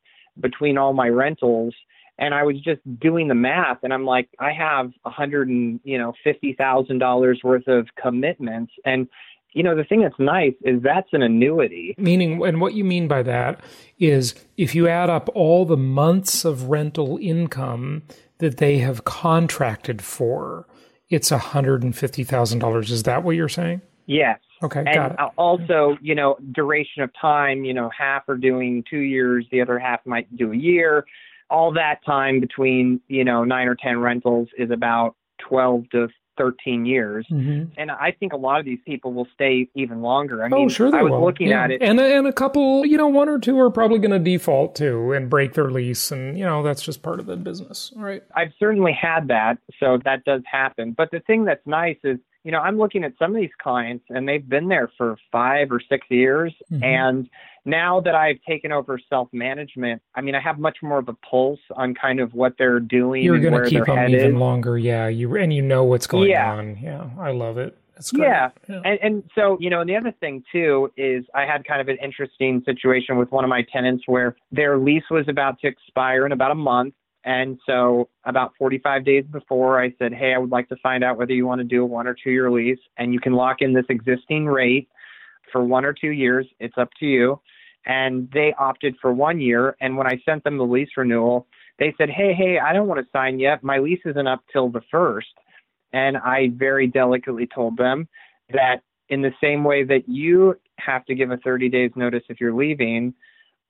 between 0.40 0.78
all 0.78 0.92
my 0.92 1.08
rentals. 1.08 1.74
And 2.18 2.34
I 2.34 2.42
was 2.44 2.60
just 2.60 2.80
doing 3.00 3.28
the 3.28 3.34
math, 3.34 3.78
and 3.82 3.94
I'm 3.94 4.04
like, 4.04 4.28
I 4.38 4.52
have 4.52 4.90
a 5.06 5.10
hundred 5.10 5.48
and 5.48 5.80
you 5.84 5.96
know 5.96 6.12
fifty 6.22 6.52
thousand 6.52 6.98
dollars 6.98 7.40
worth 7.42 7.66
of 7.66 7.88
commitments, 8.00 8.72
and 8.84 9.08
you 9.52 9.62
know 9.62 9.76
the 9.76 9.84
thing 9.84 10.02
that's 10.02 10.18
nice 10.18 10.54
is 10.62 10.82
that's 10.82 11.08
an 11.12 11.22
annuity. 11.22 11.94
Meaning, 11.98 12.44
and 12.44 12.60
what 12.60 12.74
you 12.74 12.84
mean 12.84 13.08
by 13.08 13.22
that 13.22 13.60
is 13.98 14.34
if 14.56 14.74
you 14.74 14.88
add 14.88 15.10
up 15.10 15.28
all 15.34 15.64
the 15.64 15.76
months 15.76 16.44
of 16.44 16.70
rental 16.70 17.18
income 17.20 18.02
that 18.38 18.56
they 18.56 18.78
have 18.78 19.04
contracted 19.04 20.02
for, 20.02 20.66
it's 21.08 21.30
$150,000. 21.30 22.90
Is 22.90 23.02
that 23.02 23.22
what 23.22 23.36
you're 23.36 23.48
saying? 23.48 23.82
Yes. 24.06 24.38
Okay, 24.62 24.80
and 24.80 24.94
got 24.94 25.12
it. 25.12 25.18
Also, 25.38 25.96
you 26.02 26.14
know, 26.14 26.36
duration 26.52 27.02
of 27.02 27.10
time, 27.20 27.64
you 27.64 27.72
know, 27.72 27.90
half 27.96 28.28
are 28.28 28.36
doing 28.36 28.84
two 28.88 28.98
years, 28.98 29.46
the 29.50 29.60
other 29.60 29.78
half 29.78 30.04
might 30.04 30.34
do 30.36 30.52
a 30.52 30.56
year. 30.56 31.06
All 31.48 31.72
that 31.72 32.04
time 32.04 32.40
between, 32.40 33.00
you 33.08 33.24
know, 33.24 33.44
nine 33.44 33.68
or 33.68 33.74
10 33.74 33.98
rentals 33.98 34.48
is 34.58 34.70
about 34.70 35.16
12 35.48 35.90
to 35.90 36.08
13 36.40 36.86
years. 36.86 37.26
Mm-hmm. 37.30 37.72
And 37.76 37.90
I 37.90 38.12
think 38.18 38.32
a 38.32 38.36
lot 38.36 38.60
of 38.60 38.64
these 38.64 38.78
people 38.86 39.12
will 39.12 39.28
stay 39.34 39.68
even 39.74 40.00
longer. 40.00 40.42
I 40.42 40.46
oh, 40.46 40.60
mean, 40.60 40.68
sure 40.70 40.90
they 40.90 40.96
I 40.96 41.02
was 41.02 41.10
will. 41.10 41.22
looking 41.22 41.48
yeah. 41.48 41.64
at 41.64 41.70
it. 41.70 41.82
And, 41.82 42.00
and 42.00 42.26
a 42.26 42.32
couple, 42.32 42.86
you 42.86 42.96
know, 42.96 43.08
one 43.08 43.28
or 43.28 43.38
two 43.38 43.58
are 43.60 43.70
probably 43.70 43.98
going 43.98 44.12
to 44.12 44.18
default 44.18 44.74
too 44.74 45.12
and 45.12 45.28
break 45.28 45.52
their 45.52 45.70
lease. 45.70 46.10
And, 46.10 46.38
you 46.38 46.46
know, 46.46 46.62
that's 46.62 46.80
just 46.80 47.02
part 47.02 47.20
of 47.20 47.26
the 47.26 47.36
business. 47.36 47.92
right? 47.94 48.22
I've 48.34 48.52
certainly 48.58 48.92
had 48.92 49.28
that. 49.28 49.58
So 49.78 49.98
that 50.04 50.24
does 50.24 50.40
happen. 50.50 50.94
But 50.96 51.10
the 51.10 51.20
thing 51.20 51.44
that's 51.44 51.66
nice 51.66 51.98
is, 52.04 52.18
you 52.44 52.52
know, 52.52 52.58
I'm 52.58 52.78
looking 52.78 53.04
at 53.04 53.12
some 53.18 53.34
of 53.34 53.40
these 53.40 53.50
clients 53.60 54.04
and 54.08 54.28
they've 54.28 54.46
been 54.46 54.68
there 54.68 54.90
for 54.96 55.16
five 55.30 55.70
or 55.70 55.80
six 55.88 56.06
years. 56.10 56.54
Mm-hmm. 56.72 56.82
And 56.84 57.30
now 57.64 58.00
that 58.00 58.14
I've 58.14 58.38
taken 58.48 58.72
over 58.72 58.98
self 59.08 59.28
management, 59.32 60.00
I 60.14 60.22
mean, 60.22 60.34
I 60.34 60.40
have 60.40 60.58
much 60.58 60.78
more 60.82 60.98
of 60.98 61.08
a 61.08 61.14
pulse 61.14 61.60
on 61.76 61.94
kind 61.94 62.18
of 62.20 62.32
what 62.32 62.54
they're 62.58 62.80
doing 62.80 63.22
You're 63.22 63.34
and 63.34 63.42
going 63.42 63.54
where 63.54 63.64
to 63.64 63.70
keep 63.70 63.84
them 63.84 64.08
even 64.08 64.34
is. 64.34 64.34
longer. 64.34 64.78
Yeah. 64.78 65.08
You 65.08 65.36
And 65.36 65.52
you 65.52 65.62
know 65.62 65.84
what's 65.84 66.06
going 66.06 66.30
Yeah. 66.30 66.52
on. 66.54 66.78
Yeah. 66.82 67.10
I 67.18 67.32
love 67.32 67.58
it. 67.58 67.76
Yeah. 68.14 68.48
yeah. 68.66 68.80
And, 68.84 68.98
and 69.02 69.22
so, 69.34 69.58
you 69.60 69.68
know, 69.68 69.82
and 69.82 69.90
the 69.90 69.96
other 69.96 70.12
thing 70.20 70.42
too 70.50 70.90
is 70.96 71.26
I 71.34 71.44
had 71.44 71.66
kind 71.66 71.82
of 71.82 71.88
an 71.88 71.98
interesting 72.02 72.62
situation 72.64 73.18
with 73.18 73.30
one 73.30 73.44
of 73.44 73.50
my 73.50 73.60
tenants 73.70 74.04
where 74.06 74.36
their 74.50 74.78
lease 74.78 75.04
was 75.10 75.26
about 75.28 75.60
to 75.60 75.66
expire 75.66 76.24
in 76.24 76.32
about 76.32 76.50
a 76.50 76.54
month. 76.54 76.94
And 77.24 77.58
so, 77.66 78.08
about 78.24 78.52
45 78.58 79.04
days 79.04 79.24
before, 79.30 79.80
I 79.80 79.94
said, 79.98 80.12
Hey, 80.12 80.32
I 80.34 80.38
would 80.38 80.50
like 80.50 80.68
to 80.70 80.76
find 80.82 81.04
out 81.04 81.18
whether 81.18 81.34
you 81.34 81.46
want 81.46 81.60
to 81.60 81.64
do 81.64 81.82
a 81.82 81.86
one 81.86 82.06
or 82.06 82.14
two 82.14 82.30
year 82.30 82.50
lease. 82.50 82.78
And 82.96 83.12
you 83.12 83.20
can 83.20 83.34
lock 83.34 83.58
in 83.60 83.74
this 83.74 83.84
existing 83.88 84.46
rate 84.46 84.88
for 85.52 85.62
one 85.62 85.84
or 85.84 85.92
two 85.92 86.10
years. 86.10 86.46
It's 86.60 86.78
up 86.78 86.88
to 87.00 87.06
you. 87.06 87.40
And 87.84 88.30
they 88.32 88.54
opted 88.58 88.96
for 89.00 89.12
one 89.12 89.40
year. 89.40 89.76
And 89.80 89.96
when 89.96 90.06
I 90.06 90.20
sent 90.24 90.44
them 90.44 90.56
the 90.56 90.64
lease 90.64 90.90
renewal, 90.96 91.46
they 91.78 91.94
said, 91.98 92.08
Hey, 92.08 92.32
hey, 92.32 92.58
I 92.58 92.72
don't 92.72 92.88
want 92.88 93.00
to 93.00 93.10
sign 93.12 93.38
yet. 93.38 93.62
My 93.62 93.78
lease 93.78 94.02
isn't 94.06 94.26
up 94.26 94.42
till 94.52 94.70
the 94.70 94.82
first. 94.90 95.28
And 95.92 96.16
I 96.16 96.50
very 96.54 96.86
delicately 96.86 97.48
told 97.52 97.76
them 97.76 98.08
that 98.52 98.82
in 99.10 99.22
the 99.22 99.32
same 99.42 99.64
way 99.64 99.84
that 99.84 100.08
you 100.08 100.54
have 100.78 101.04
to 101.06 101.14
give 101.14 101.30
a 101.30 101.36
30 101.38 101.68
days 101.68 101.90
notice 101.96 102.22
if 102.28 102.40
you're 102.40 102.54
leaving, 102.54 103.12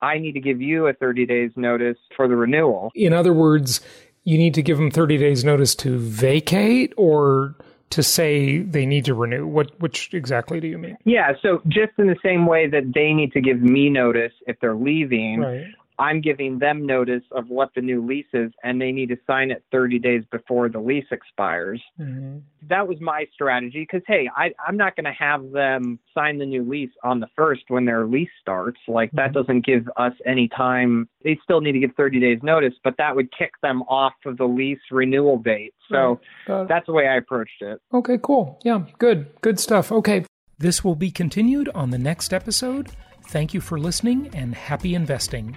I 0.03 0.19
need 0.19 0.33
to 0.33 0.41
give 0.41 0.61
you 0.61 0.87
a 0.87 0.93
30 0.93 1.27
days 1.27 1.51
notice 1.57 1.99
for 2.17 2.29
the 2.29 2.37
renewal. 2.37 2.91
In 2.95 3.13
other 3.13 3.33
words, 3.33 3.81
you 4.25 4.39
need 4.39 4.55
to 4.55 4.63
give 4.63 4.79
them 4.79 4.91
30 4.91 5.19
days 5.19 5.45
notice 5.45 5.75
to 5.77 5.99
vacate 5.99 6.93
or 6.97 7.55
to 7.91 8.03
say 8.03 8.59
they 8.59 8.87
need 8.87 9.05
to 9.07 9.15
renew. 9.15 9.47
What 9.47 9.79
which 9.81 10.15
exactly 10.15 10.61
do 10.61 10.69
you 10.69 10.79
mean? 10.79 10.97
Yeah, 11.05 11.33
so 11.43 11.61
just 11.67 11.93
in 11.99 12.07
the 12.07 12.17
same 12.25 12.47
way 12.47 12.69
that 12.69 12.93
they 12.95 13.13
need 13.13 13.33
to 13.33 13.41
give 13.41 13.61
me 13.61 13.91
notice 13.91 14.33
if 14.47 14.59
they're 14.61 14.77
leaving, 14.77 15.41
Right. 15.41 15.67
I'm 16.01 16.21
giving 16.21 16.59
them 16.59 16.87
notice 16.87 17.23
of 17.31 17.49
what 17.49 17.71
the 17.77 17.83
new 17.83 18.05
lease 18.05 18.27
is 18.33 18.51
and 18.65 18.81
they 18.81 18.91
need 18.91 19.11
to 19.11 19.17
sign 19.27 19.51
it 19.51 19.63
30 19.71 19.99
days 19.99 20.23
before 20.33 20.69
the 20.71 20.81
lease 20.81 21.05
expires. 21.13 21.81
Mm-hmm. 22.01 22.39
That 22.69 22.89
was 22.89 22.99
my 23.01 23.27
strategy 23.35 23.81
because, 23.89 24.03
hey, 24.07 24.29
I, 24.37 24.53
I'm 24.67 24.77
not 24.77 24.97
going 24.97 25.05
to 25.05 25.13
have 25.13 25.51
them 25.53 25.99
sign 26.15 26.39
the 26.39 26.47
new 26.47 26.63
lease 26.69 26.91
on 27.05 27.21
the 27.21 27.27
first 27.37 27.63
when 27.69 27.85
their 27.85 28.07
lease 28.07 28.31
starts. 28.41 28.79
Like, 28.89 29.11
that 29.13 29.31
Mhm. 29.31 29.35
doesn't 29.35 29.67
give 29.67 29.89
us 29.97 30.15
any 30.27 30.49
time. 30.49 31.09
They 31.23 31.39
still 31.45 31.61
need 31.61 31.73
to 31.73 31.79
give 31.81 31.91
30 31.97 32.19
days 32.19 32.39
notice, 32.43 32.75
but 32.83 32.95
that 32.99 33.15
would 33.15 33.29
kick 33.37 33.53
them 33.63 33.83
off 33.83 34.15
of 34.25 34.39
the 34.39 34.47
lease 34.47 34.81
renewal 34.91 35.39
date. 35.39 35.75
So 35.91 36.19
Got 36.47 36.63
it. 36.63 36.69
that's 36.69 36.87
the 36.87 36.93
way 36.93 37.07
I 37.09 37.17
approached 37.17 37.61
it. 37.61 37.79
Okay, 37.93 38.19
cool. 38.23 38.59
Yeah, 38.65 38.85
good. 38.99 39.27
Good 39.43 39.61
stuff. 39.61 39.93
Okay. 39.93 40.25
This 40.59 40.83
will 40.85 40.95
be 40.97 41.11
continued 41.11 41.69
on 41.75 41.91
the 41.91 41.99
next 41.99 42.33
episode. 42.33 42.89
Thank 43.29 43.55
you 43.55 43.61
for 43.61 43.79
listening 43.79 44.31
and 44.35 44.55
happy 44.55 44.95
investing. 44.95 45.57